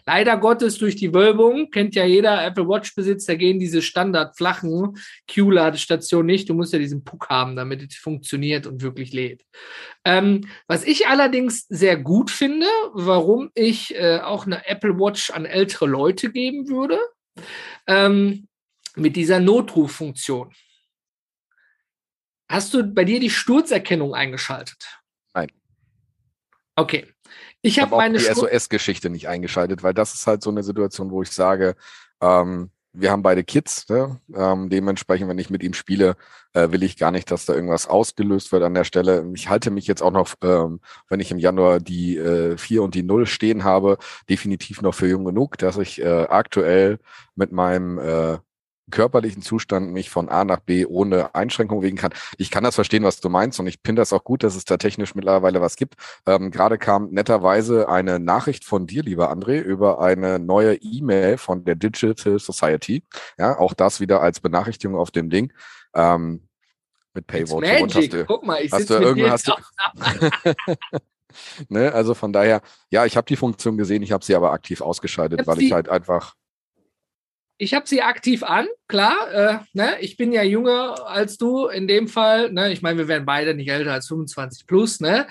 [0.06, 4.97] Leider Gottes durch die Wölbung, kennt ja jeder Apple Watch-Besitzer, gehen diese standard flachen
[5.34, 6.49] Q-Ladestationen nicht.
[6.49, 9.43] Du musst ja diesen Puck haben, damit es funktioniert und wirklich lädt.
[10.03, 15.45] Ähm, was ich allerdings sehr gut finde, warum ich äh, auch eine Apple Watch an
[15.45, 16.99] ältere Leute geben würde,
[17.88, 18.47] ähm,
[18.95, 20.53] mit dieser Notruffunktion.
[22.47, 25.01] Hast du bei dir die Sturzerkennung eingeschaltet?
[25.34, 25.51] Nein.
[26.76, 27.14] Okay.
[27.66, 31.09] Ich habe hab meine die SOS-Geschichte nicht eingeschaltet, weil das ist halt so eine Situation,
[31.09, 31.76] wo ich sage,
[32.22, 34.20] ähm, wir haben beide Kids, ne?
[34.36, 36.16] ähm, dementsprechend, wenn ich mit ihm spiele,
[36.53, 39.30] äh, will ich gar nicht, dass da irgendwas ausgelöst wird an der Stelle.
[39.34, 42.93] Ich halte mich jetzt auch noch, ähm, wenn ich im Januar die äh, 4 und
[42.93, 43.97] die 0 stehen habe,
[44.30, 46.99] definitiv noch für jung genug, dass ich äh, aktuell
[47.36, 48.38] mit meinem äh,
[48.92, 52.14] körperlichen Zustand mich von A nach B ohne Einschränkung wegen kann.
[52.38, 54.66] Ich kann das verstehen, was du meinst und ich finde das auch gut, dass es
[54.66, 55.96] da technisch mittlerweile was gibt.
[56.26, 61.66] Ähm, Gerade kam netterweise eine Nachricht von dir, lieber André, über eine neue E-Mail von
[61.66, 63.04] der Digital Society.
[63.38, 65.52] Ja, auch das wieder als Benachrichtigung auf dem Ding.
[65.94, 66.48] Ähm,
[67.14, 67.62] mit Paywatch.
[67.62, 68.12] Magic.
[68.12, 69.54] Du, Guck mal, ich hast du irgendwie hast du,
[71.70, 74.82] ne, also von daher, ja, ich habe die Funktion gesehen, ich habe sie aber aktiv
[74.82, 76.36] ausgeschaltet, weil ich halt einfach
[77.58, 79.32] ich habe sie aktiv an, klar.
[79.34, 79.97] Äh, ne?
[80.01, 82.51] Ich bin ja jünger als du in dem Fall.
[82.51, 82.74] Ne?
[82.74, 84.99] Ich meine, wir werden beide nicht älter als 25 plus.
[84.99, 85.26] Ne?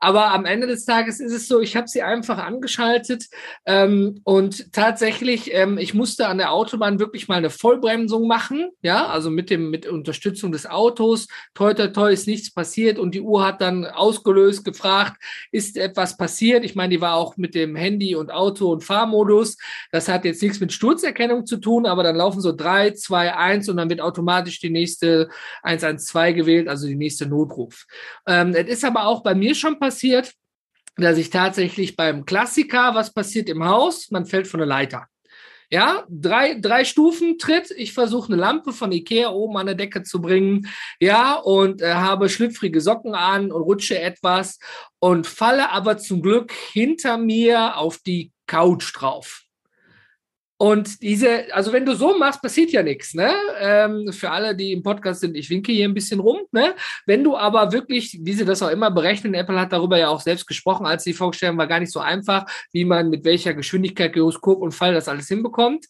[0.00, 3.26] Aber am Ende des Tages ist es so, ich habe sie einfach angeschaltet
[3.66, 8.70] ähm, und tatsächlich, ähm, ich musste an der Autobahn wirklich mal eine Vollbremsung machen.
[8.80, 11.28] Ja, also mit dem mit Unterstützung des Autos.
[11.54, 15.20] Toi, toi, toi, ist nichts passiert und die Uhr hat dann ausgelöst, gefragt,
[15.52, 16.64] ist etwas passiert?
[16.64, 19.58] Ich meine, die war auch mit dem Handy und Auto und Fahrmodus.
[19.92, 23.34] Das hat jetzt nichts mit Sturzerkennung zu tun tun, aber dann laufen so drei, zwei,
[23.34, 25.28] eins und dann wird automatisch die nächste
[25.64, 27.86] 112 gewählt, also die nächste Notruf.
[28.26, 30.32] Ähm, es ist aber auch bei mir schon passiert,
[30.96, 34.10] dass ich tatsächlich beim Klassiker, was passiert im Haus?
[34.10, 35.06] Man fällt von der Leiter.
[35.68, 37.72] Ja, drei, drei Stufen Tritt.
[37.76, 40.68] Ich versuche eine Lampe von Ikea oben an der Decke zu bringen.
[41.00, 44.60] Ja, und äh, habe schlüpfrige Socken an und rutsche etwas
[45.00, 49.45] und falle aber zum Glück hinter mir auf die Couch drauf.
[50.58, 53.30] Und diese, also wenn du so machst, passiert ja nichts, ne?
[53.60, 56.74] Ähm, für alle, die im Podcast sind, ich winke hier ein bisschen rum, ne?
[57.04, 60.20] Wenn du aber wirklich, wie sie das auch immer berechnen, Apple hat darüber ja auch
[60.22, 64.14] selbst gesprochen, als sie vorgestellt war gar nicht so einfach, wie man mit welcher Geschwindigkeit
[64.14, 65.86] Gyroskop und Fall das alles hinbekommt.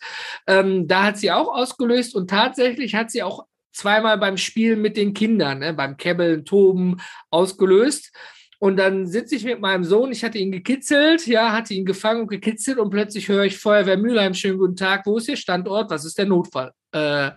[0.49, 4.97] Ähm, da hat sie auch ausgelöst und tatsächlich hat sie auch zweimal beim Spielen mit
[4.97, 5.75] den Kindern, ne?
[5.75, 6.97] beim Kebbeln, Toben
[7.31, 8.13] ausgelöst.
[8.59, 12.23] Und dann sitze ich mit meinem Sohn, ich hatte ihn gekitzelt, ja, hatte ihn gefangen
[12.23, 15.91] und gekitzelt und plötzlich höre ich Feuerwehr Mülheim, schönen guten Tag, wo ist Ihr Standort,
[15.91, 16.73] was ist der Notfall?
[16.93, 17.33] Äh,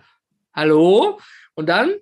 [0.54, 1.18] hallo?
[1.54, 1.94] Und dann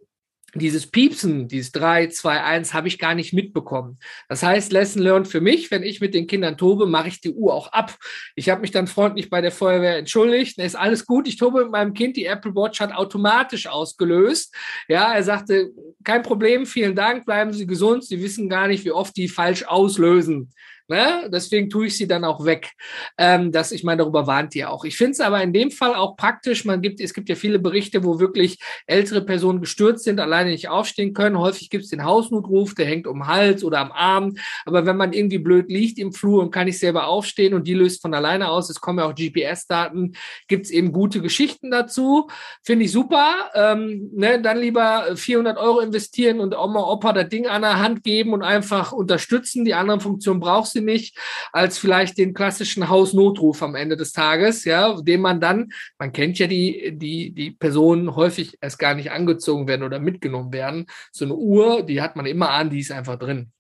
[0.59, 3.99] dieses Piepsen, dieses 3, 2, 1, habe ich gar nicht mitbekommen.
[4.29, 7.33] Das heißt, Lesson learned für mich, wenn ich mit den Kindern tobe, mache ich die
[7.33, 7.97] Uhr auch ab.
[8.37, 10.59] Ich habe mich dann freundlich bei der Feuerwehr entschuldigt.
[10.59, 14.55] ist alles gut, ich tobe mit meinem Kind, die Apple Watch hat automatisch ausgelöst.
[14.89, 15.71] Ja, er sagte,
[16.05, 18.05] kein Problem, vielen Dank, bleiben Sie gesund.
[18.05, 20.51] Sie wissen gar nicht, wie oft die falsch auslösen.
[20.89, 21.29] Ne?
[21.31, 22.73] Deswegen tue ich sie dann auch weg.
[23.19, 24.87] Ähm, das, ich meine, darüber warnt ihr auch.
[24.87, 26.65] Ich finde es aber in dem Fall auch praktisch.
[26.65, 30.71] Man gibt, es gibt ja viele Berichte, wo wirklich ältere Personen gestürzt sind, alleine nicht
[30.71, 31.39] aufstehen können.
[31.39, 34.37] Häufig gibt es den Hausnotruf, der hängt um den Hals oder am Arm.
[34.65, 37.75] Aber wenn man irgendwie blöd liegt im Flur und kann nicht selber aufstehen und die
[37.75, 40.15] löst von alleine aus, es kommen ja auch GPS-Daten,
[40.47, 42.29] gibt es eben gute Geschichten dazu.
[42.63, 43.51] Finde ich super.
[43.55, 44.41] Ähm, ne?
[44.41, 48.43] Dann lieber 400 Euro investieren und Oma, Opa das Ding an der Hand geben und
[48.43, 49.67] einfach unterstützen.
[49.67, 51.19] Die anderen Funktionen brauchst du sie nicht,
[51.53, 56.39] als vielleicht den klassischen Hausnotruf am Ende des Tages, ja, den man dann, man kennt
[56.39, 60.87] ja die, die, die Personen häufig erst gar nicht angezogen werden oder mitgenommen werden.
[61.13, 63.53] So eine Uhr, die hat man immer an, die ist einfach drin.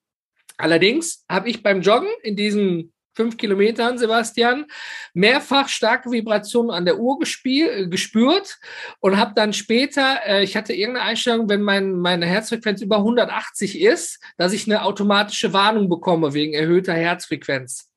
[0.56, 4.66] Allerdings habe ich beim Joggen in diesen fünf Kilometern, Sebastian,
[5.12, 8.58] mehrfach starke Vibrationen an der Uhr äh, gespürt
[9.00, 13.80] und habe dann später, äh, ich hatte irgendeine Einstellung, wenn mein, meine Herzfrequenz über 180
[13.80, 17.90] ist, dass ich eine automatische Warnung bekomme wegen erhöhter Herzfrequenz.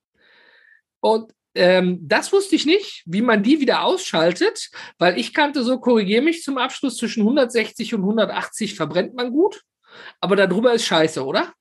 [1.02, 5.80] Und ähm, das wusste ich nicht, wie man die wieder ausschaltet, weil ich kannte so,
[5.80, 9.62] korrigiere mich zum Abschluss, zwischen 160 und 180 verbrennt man gut,
[10.20, 11.54] aber darüber ist scheiße, oder?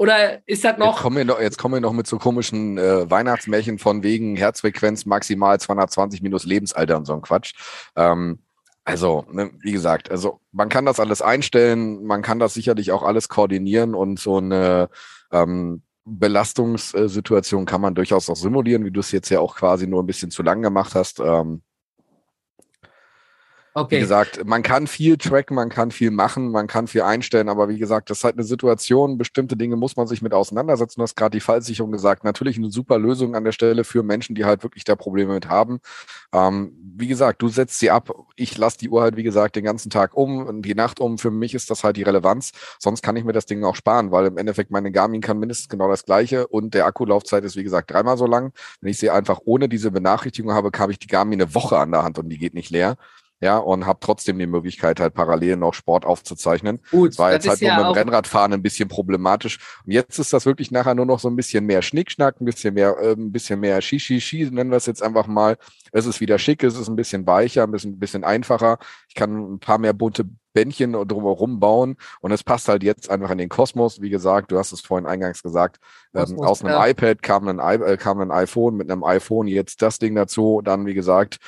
[0.00, 0.94] Oder ist das noch?
[0.94, 4.34] Jetzt kommen wir noch, jetzt kommen wir noch mit so komischen äh, Weihnachtsmärchen von wegen
[4.34, 7.52] Herzfrequenz maximal 220 minus Lebensalter und so ein Quatsch.
[7.96, 8.38] Ähm,
[8.82, 13.02] also, ne, wie gesagt, also man kann das alles einstellen, man kann das sicherlich auch
[13.02, 14.88] alles koordinieren und so eine
[15.32, 20.02] ähm, Belastungssituation kann man durchaus auch simulieren, wie du es jetzt ja auch quasi nur
[20.02, 21.20] ein bisschen zu lang gemacht hast.
[21.20, 21.60] Ähm,
[23.72, 23.96] Okay.
[23.96, 27.68] Wie gesagt, man kann viel tracken, man kann viel machen, man kann viel einstellen, aber
[27.68, 30.98] wie gesagt, das ist halt eine Situation, bestimmte Dinge muss man sich mit auseinandersetzen.
[30.98, 34.34] Du hast gerade die Fallsicherung gesagt, natürlich eine super Lösung an der Stelle für Menschen,
[34.34, 35.78] die halt wirklich da Probleme mit haben.
[36.32, 39.64] Ähm, wie gesagt, du setzt sie ab, ich lasse die Uhr halt, wie gesagt, den
[39.64, 41.16] ganzen Tag um und die Nacht um.
[41.16, 42.50] Für mich ist das halt die Relevanz.
[42.80, 45.68] Sonst kann ich mir das Ding auch sparen, weil im Endeffekt meine Garmin kann mindestens
[45.68, 48.52] genau das gleiche und der Akkulaufzeit ist, wie gesagt, dreimal so lang.
[48.80, 51.92] Wenn ich sie einfach ohne diese Benachrichtigung habe, habe ich die Garmin eine Woche an
[51.92, 52.96] der Hand und die geht nicht leer
[53.40, 56.80] ja, und habe trotzdem die Möglichkeit, halt parallel noch Sport aufzuzeichnen.
[56.90, 59.58] Gut, das war jetzt halt nur ja mit dem Rennradfahren ein bisschen problematisch.
[59.86, 62.74] Und jetzt ist das wirklich nachher nur noch so ein bisschen mehr Schnickschnack, ein bisschen
[62.74, 65.56] mehr, äh, ein bisschen mehr Shishi, nennen wir es jetzt einfach mal.
[65.90, 68.78] Es ist wieder schick, es ist ein bisschen weicher, ein bisschen, ein bisschen einfacher.
[69.08, 73.30] Ich kann ein paar mehr bunte Bändchen drumherum bauen und es passt halt jetzt einfach
[73.30, 74.02] in den Kosmos.
[74.02, 75.78] Wie gesagt, du hast es vorhin eingangs gesagt,
[76.12, 76.88] ähm, aus einem ja.
[76.88, 80.86] iPad kam ein, äh, kam ein iPhone, mit einem iPhone jetzt das Ding dazu, dann
[80.86, 81.38] wie gesagt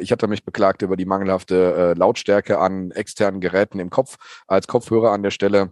[0.00, 4.16] ich hatte mich beklagt über die mangelhafte äh, Lautstärke an externen Geräten im Kopf
[4.46, 5.70] als Kopfhörer an der Stelle.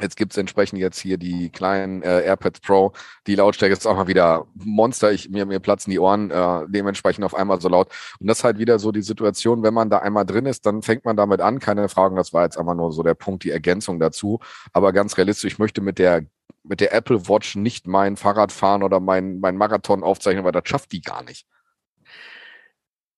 [0.00, 2.92] Jetzt gibt's entsprechend jetzt hier die kleinen äh, AirPods Pro.
[3.26, 5.12] Die Lautstärke ist auch mal wieder Monster.
[5.12, 7.88] Ich, mir, mir platzen die Ohren äh, dementsprechend auf einmal so laut.
[8.18, 10.82] Und das ist halt wieder so die Situation, wenn man da einmal drin ist, dann
[10.82, 11.60] fängt man damit an.
[11.60, 14.40] Keine Fragen, das war jetzt einfach nur so der Punkt, die Ergänzung dazu.
[14.72, 16.26] Aber ganz realistisch, ich möchte mit der
[16.64, 20.62] mit der Apple Watch nicht mein Fahrrad fahren oder mein, mein Marathon aufzeichnen, weil das
[20.66, 21.46] schafft die gar nicht.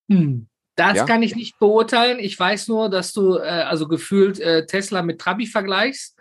[0.09, 0.47] Hm.
[0.75, 1.05] Das ja?
[1.05, 2.19] kann ich nicht beurteilen.
[2.19, 6.15] Ich weiß nur, dass du äh, also gefühlt äh, Tesla mit Trabi vergleichst.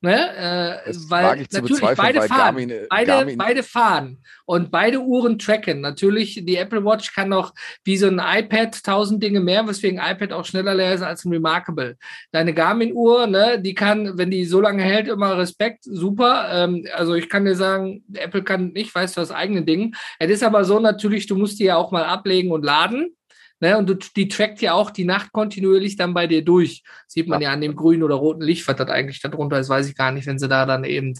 [0.00, 0.14] Ne?
[0.14, 3.36] Äh, weil natürlich beide fahren, Garmin, äh, beide, Garmin.
[3.36, 5.80] beide fahren und beide Uhren tracken.
[5.80, 10.32] Natürlich, die Apple Watch kann noch wie so ein iPad tausend Dinge mehr, weswegen iPad
[10.32, 11.96] auch schneller leer ist als ein Remarkable.
[12.30, 16.48] Deine Garmin-Uhr, ne, die kann, wenn die so lange hält, immer Respekt, super.
[16.52, 19.96] Ähm, also ich kann dir sagen, Apple kann nicht, weißt du, das eigene Ding.
[20.20, 23.16] Es ist aber so natürlich, du musst die ja auch mal ablegen und laden.
[23.60, 26.84] Ne, und du, die trackt ja auch die Nacht kontinuierlich dann bei dir durch.
[27.08, 29.68] Sieht man ja, ja an dem grünen oder roten Licht, was das eigentlich darunter ist,
[29.68, 31.18] weiß ich gar nicht, wenn sie da dann eben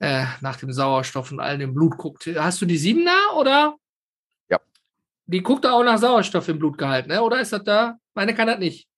[0.00, 2.26] äh, nach dem Sauerstoff und all dem Blut guckt.
[2.36, 3.76] Hast du die Siebener oder?
[4.50, 4.58] Ja.
[5.26, 7.22] Die guckt auch nach Sauerstoff im Blutgehalt, ne?
[7.22, 7.98] Oder ist das da?
[8.14, 8.88] Meine kann das nicht.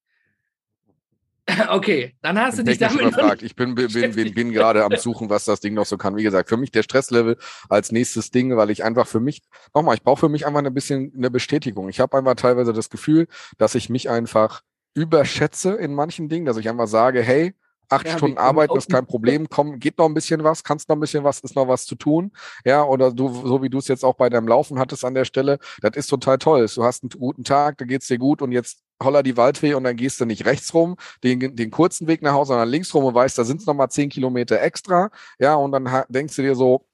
[1.68, 3.42] Okay, dann hast du dich damit überfragt.
[3.42, 6.16] Ich bin, bin, bin, bin gerade am Suchen, was das Ding noch so kann.
[6.16, 7.36] Wie gesagt, für mich der Stresslevel
[7.68, 9.42] als nächstes Ding, weil ich einfach für mich,
[9.74, 11.88] nochmal, ich brauche für mich einfach ein bisschen eine Bestätigung.
[11.88, 13.26] Ich habe einfach teilweise das Gefühl,
[13.56, 14.62] dass ich mich einfach
[14.94, 17.54] überschätze in manchen Dingen, dass ich einfach sage, hey,
[17.88, 20.96] acht ja, Stunden Arbeit ist kein Problem, komm, geht noch ein bisschen was, kannst noch
[20.96, 22.32] ein bisschen was, ist noch was zu tun,
[22.64, 25.24] ja, oder du, so wie du es jetzt auch bei deinem Laufen hattest an der
[25.24, 26.66] Stelle, das ist total toll.
[26.74, 29.84] Du hast einen guten Tag, da geht's dir gut und jetzt holla die Waldfee und
[29.84, 33.04] dann gehst du nicht rechts rum, den, den kurzen Weg nach Hause, sondern links rum
[33.04, 35.10] und weißt, da sind es nochmal zehn Kilometer extra.
[35.38, 36.84] Ja, und dann denkst du dir so,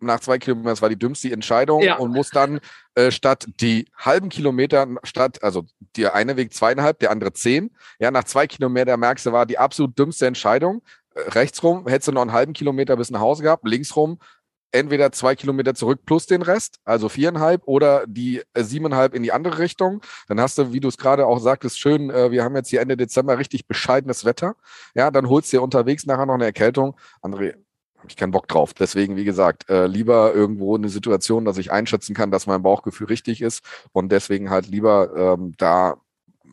[0.00, 1.96] nach zwei Kilometern, das war die dümmste Entscheidung ja.
[1.96, 2.60] und muss dann
[2.94, 5.64] äh, statt die halben Kilometer, statt, also
[5.96, 9.58] der eine Weg zweieinhalb, der andere zehn, ja, nach zwei Kilometer merkst du, war die
[9.58, 10.82] absolut dümmste Entscheidung.
[11.14, 14.18] Äh, rechts rum hättest du noch einen halben Kilometer bis nach Hause gehabt, links rum
[14.72, 19.32] entweder zwei Kilometer zurück plus den Rest, also viereinhalb, oder die äh, siebeneinhalb in die
[19.32, 20.00] andere Richtung.
[20.28, 22.80] Dann hast du, wie du es gerade auch sagtest, schön, äh, wir haben jetzt hier
[22.80, 24.54] Ende Dezember richtig bescheidenes Wetter.
[24.94, 26.96] Ja, dann holst du dir unterwegs nachher noch eine Erkältung.
[27.22, 27.54] André,
[28.00, 28.74] habe ich keinen Bock drauf.
[28.74, 33.08] Deswegen, wie gesagt, äh, lieber irgendwo eine Situation, dass ich einschätzen kann, dass mein Bauchgefühl
[33.08, 35.96] richtig ist und deswegen halt lieber ähm, da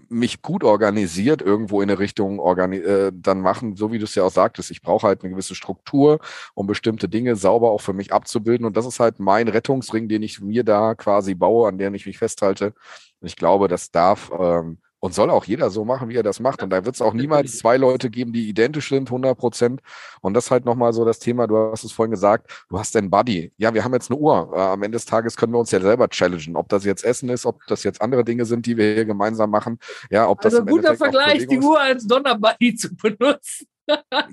[0.10, 4.16] mich gut organisiert irgendwo in eine Richtung organi äh, dann machen, so wie du es
[4.16, 4.72] ja auch sagtest.
[4.72, 6.20] Ich brauche halt eine gewisse Struktur,
[6.54, 8.66] um bestimmte Dinge sauber auch für mich abzubilden.
[8.66, 12.06] Und das ist halt mein Rettungsring, den ich mir da quasi baue, an dem ich
[12.06, 12.74] mich festhalte.
[13.22, 14.78] Ich glaube, das darf ähm,
[15.08, 16.62] und soll auch jeder so machen, wie er das macht.
[16.62, 19.82] Und da wird es auch niemals zwei Leute geben, die identisch sind, 100 Prozent.
[20.22, 22.93] Und das ist halt nochmal so das Thema, du hast es vorhin gesagt, du hast
[22.93, 23.53] deinen Buddy.
[23.58, 24.51] Ja, wir haben jetzt eine Uhr.
[24.53, 26.58] Äh, am Ende des Tages können wir uns ja selber challengen.
[26.58, 29.49] Ob das jetzt Essen ist, ob das jetzt andere Dinge sind, die wir hier gemeinsam
[29.49, 29.80] machen.
[30.10, 33.68] Ja, ob das also guter Vergleich, die Uhr als Donnerbuddy zu benutzen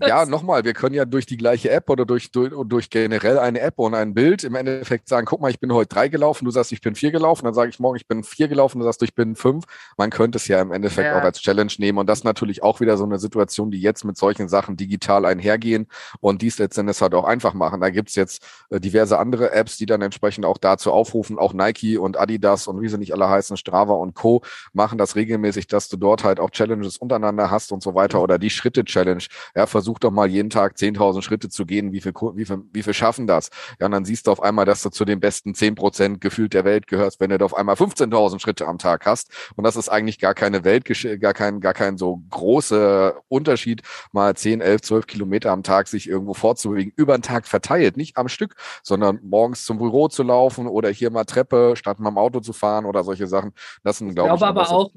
[0.06, 3.60] ja, nochmal, wir können ja durch die gleiche App oder durch, durch, durch generell eine
[3.60, 6.50] App und ein Bild im Endeffekt sagen, guck mal, ich bin heute drei gelaufen, du
[6.50, 9.02] sagst, ich bin vier gelaufen, dann sage ich morgen, ich bin vier gelaufen, du sagst,
[9.02, 9.64] ich bin fünf.
[9.96, 11.18] Man könnte es ja im Endeffekt ja.
[11.18, 14.16] auch als Challenge nehmen und das natürlich auch wieder so eine Situation, die jetzt mit
[14.16, 15.86] solchen Sachen digital einhergehen
[16.20, 17.80] und dies letztendlich halt auch einfach machen.
[17.80, 21.98] Da gibt's jetzt äh, diverse andere Apps, die dann entsprechend auch dazu aufrufen, auch Nike
[21.98, 24.42] und Adidas und wie sie nicht alle heißen, Strava und Co.
[24.72, 28.38] machen das regelmäßig, dass du dort halt auch Challenges untereinander hast und so weiter oder
[28.38, 29.24] die Schritte-Challenge
[29.54, 32.82] ja, versuch doch mal jeden Tag 10.000 Schritte zu gehen, wie viel, wie viel, wie
[32.82, 33.50] viel schaffen das?
[33.80, 36.54] Ja, und dann siehst du auf einmal, dass du zu den besten 10 Prozent gefühlt
[36.54, 39.30] der Welt gehörst, wenn du auf einmal 15.000 Schritte am Tag hast.
[39.56, 40.84] Und das ist eigentlich gar keine Welt,
[41.20, 43.82] gar kein, gar kein so großer Unterschied,
[44.12, 48.16] mal 10, 11, 12 Kilometer am Tag sich irgendwo fortzubewegen, über den Tag verteilt, nicht
[48.16, 52.18] am Stück, sondern morgens zum Büro zu laufen oder hier mal Treppe, statt mal im
[52.18, 53.52] Auto zu fahren oder solche Sachen.
[53.82, 54.90] Das sind, glaube ich, glaube aber auch,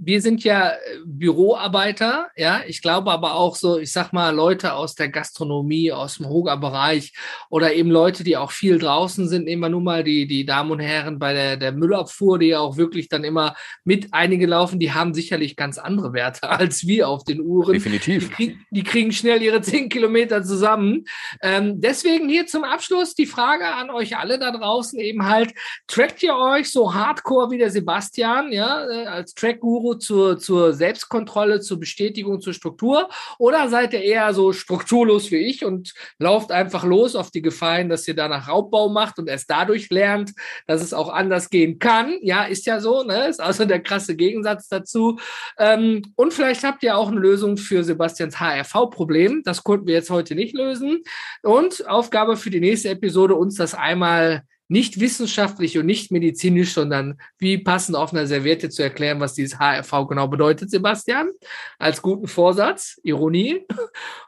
[0.00, 2.60] wir sind ja äh, Büroarbeiter, ja.
[2.68, 7.12] Ich glaube aber auch so, ich sag mal, Leute aus der Gastronomie, aus dem Hoga-Bereich
[7.50, 9.44] oder eben Leute, die auch viel draußen sind.
[9.44, 12.60] Nehmen wir nun mal die, die Damen und Herren bei der, der Müllabfuhr, die ja
[12.60, 17.08] auch wirklich dann immer mit einige laufen, die haben sicherlich ganz andere Werte als wir
[17.08, 17.72] auf den Uhren.
[17.72, 18.28] Definitiv.
[18.28, 21.06] Die, krieg, die kriegen schnell ihre zehn Kilometer zusammen.
[21.42, 25.54] Ähm, deswegen hier zum Abschluss die Frage an euch alle da draußen eben halt,
[25.88, 31.60] trackt ihr euch so hardcore wie der Sebastian, ja, äh, als Track-Guru zur, zur Selbstkontrolle,
[31.60, 33.08] zur Bestätigung, zur Struktur?
[33.38, 37.88] Oder seid ihr eher so strukturlos wie ich und lauft einfach los auf die Gefallen,
[37.88, 40.32] dass ihr danach Raubbau macht und erst dadurch lernt,
[40.66, 42.18] dass es auch anders gehen kann?
[42.22, 43.28] Ja, ist ja so, ne?
[43.28, 45.18] Ist also der krasse Gegensatz dazu.
[45.58, 49.42] Ähm, und vielleicht habt ihr auch eine Lösung für Sebastians HRV-Problem.
[49.44, 51.02] Das konnten wir jetzt heute nicht lösen.
[51.42, 57.18] Und Aufgabe für die nächste Episode, uns das einmal nicht wissenschaftlich und nicht medizinisch, sondern
[57.38, 61.30] wie passend auf einer Serviette zu erklären, was dieses HRV genau bedeutet, Sebastian,
[61.78, 63.66] als guten Vorsatz, Ironie.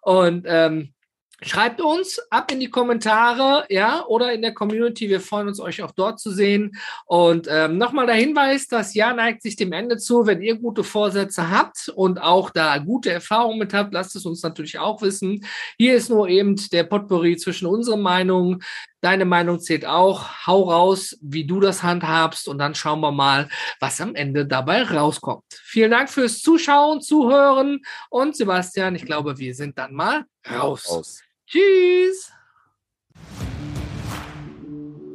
[0.03, 0.95] Und ähm,
[1.43, 5.09] Schreibt uns ab in die Kommentare, ja, oder in der Community.
[5.09, 6.76] Wir freuen uns, euch auch dort zu sehen.
[7.07, 10.26] Und ähm, nochmal der Hinweis, das Jahr neigt sich dem Ende zu.
[10.26, 14.43] Wenn ihr gute Vorsätze habt und auch da gute Erfahrungen mit habt, lasst es uns
[14.43, 15.47] natürlich auch wissen.
[15.78, 18.62] Hier ist nur eben der Potpourri zwischen unseren Meinungen.
[19.01, 20.46] Deine Meinung zählt auch.
[20.46, 23.48] Hau raus, wie du das handhabst und dann schauen wir mal,
[23.78, 25.44] was am Ende dabei rauskommt.
[25.62, 27.80] Vielen Dank fürs Zuschauen, Zuhören
[28.11, 30.86] und Sebastian, ich glaube, wir sind dann mal raus.
[30.90, 31.20] raus.
[31.46, 32.30] Tschüss.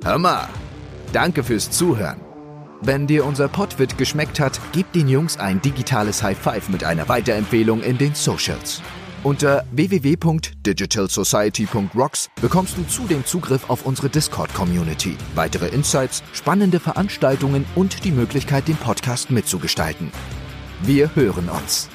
[0.03, 0.49] Hör mal,
[1.13, 2.21] danke fürs Zuhören.
[2.81, 7.07] Wenn dir unser Podwit geschmeckt hat, gib den Jungs ein digitales High Five mit einer
[7.09, 8.81] Weiterempfehlung in den Socials.
[9.25, 18.11] Unter www.digitalsociety.rocks bekommst du zudem Zugriff auf unsere Discord-Community, weitere Insights, spannende Veranstaltungen und die
[18.11, 20.11] Möglichkeit, den Podcast mitzugestalten.
[20.83, 21.89] Wir hören uns.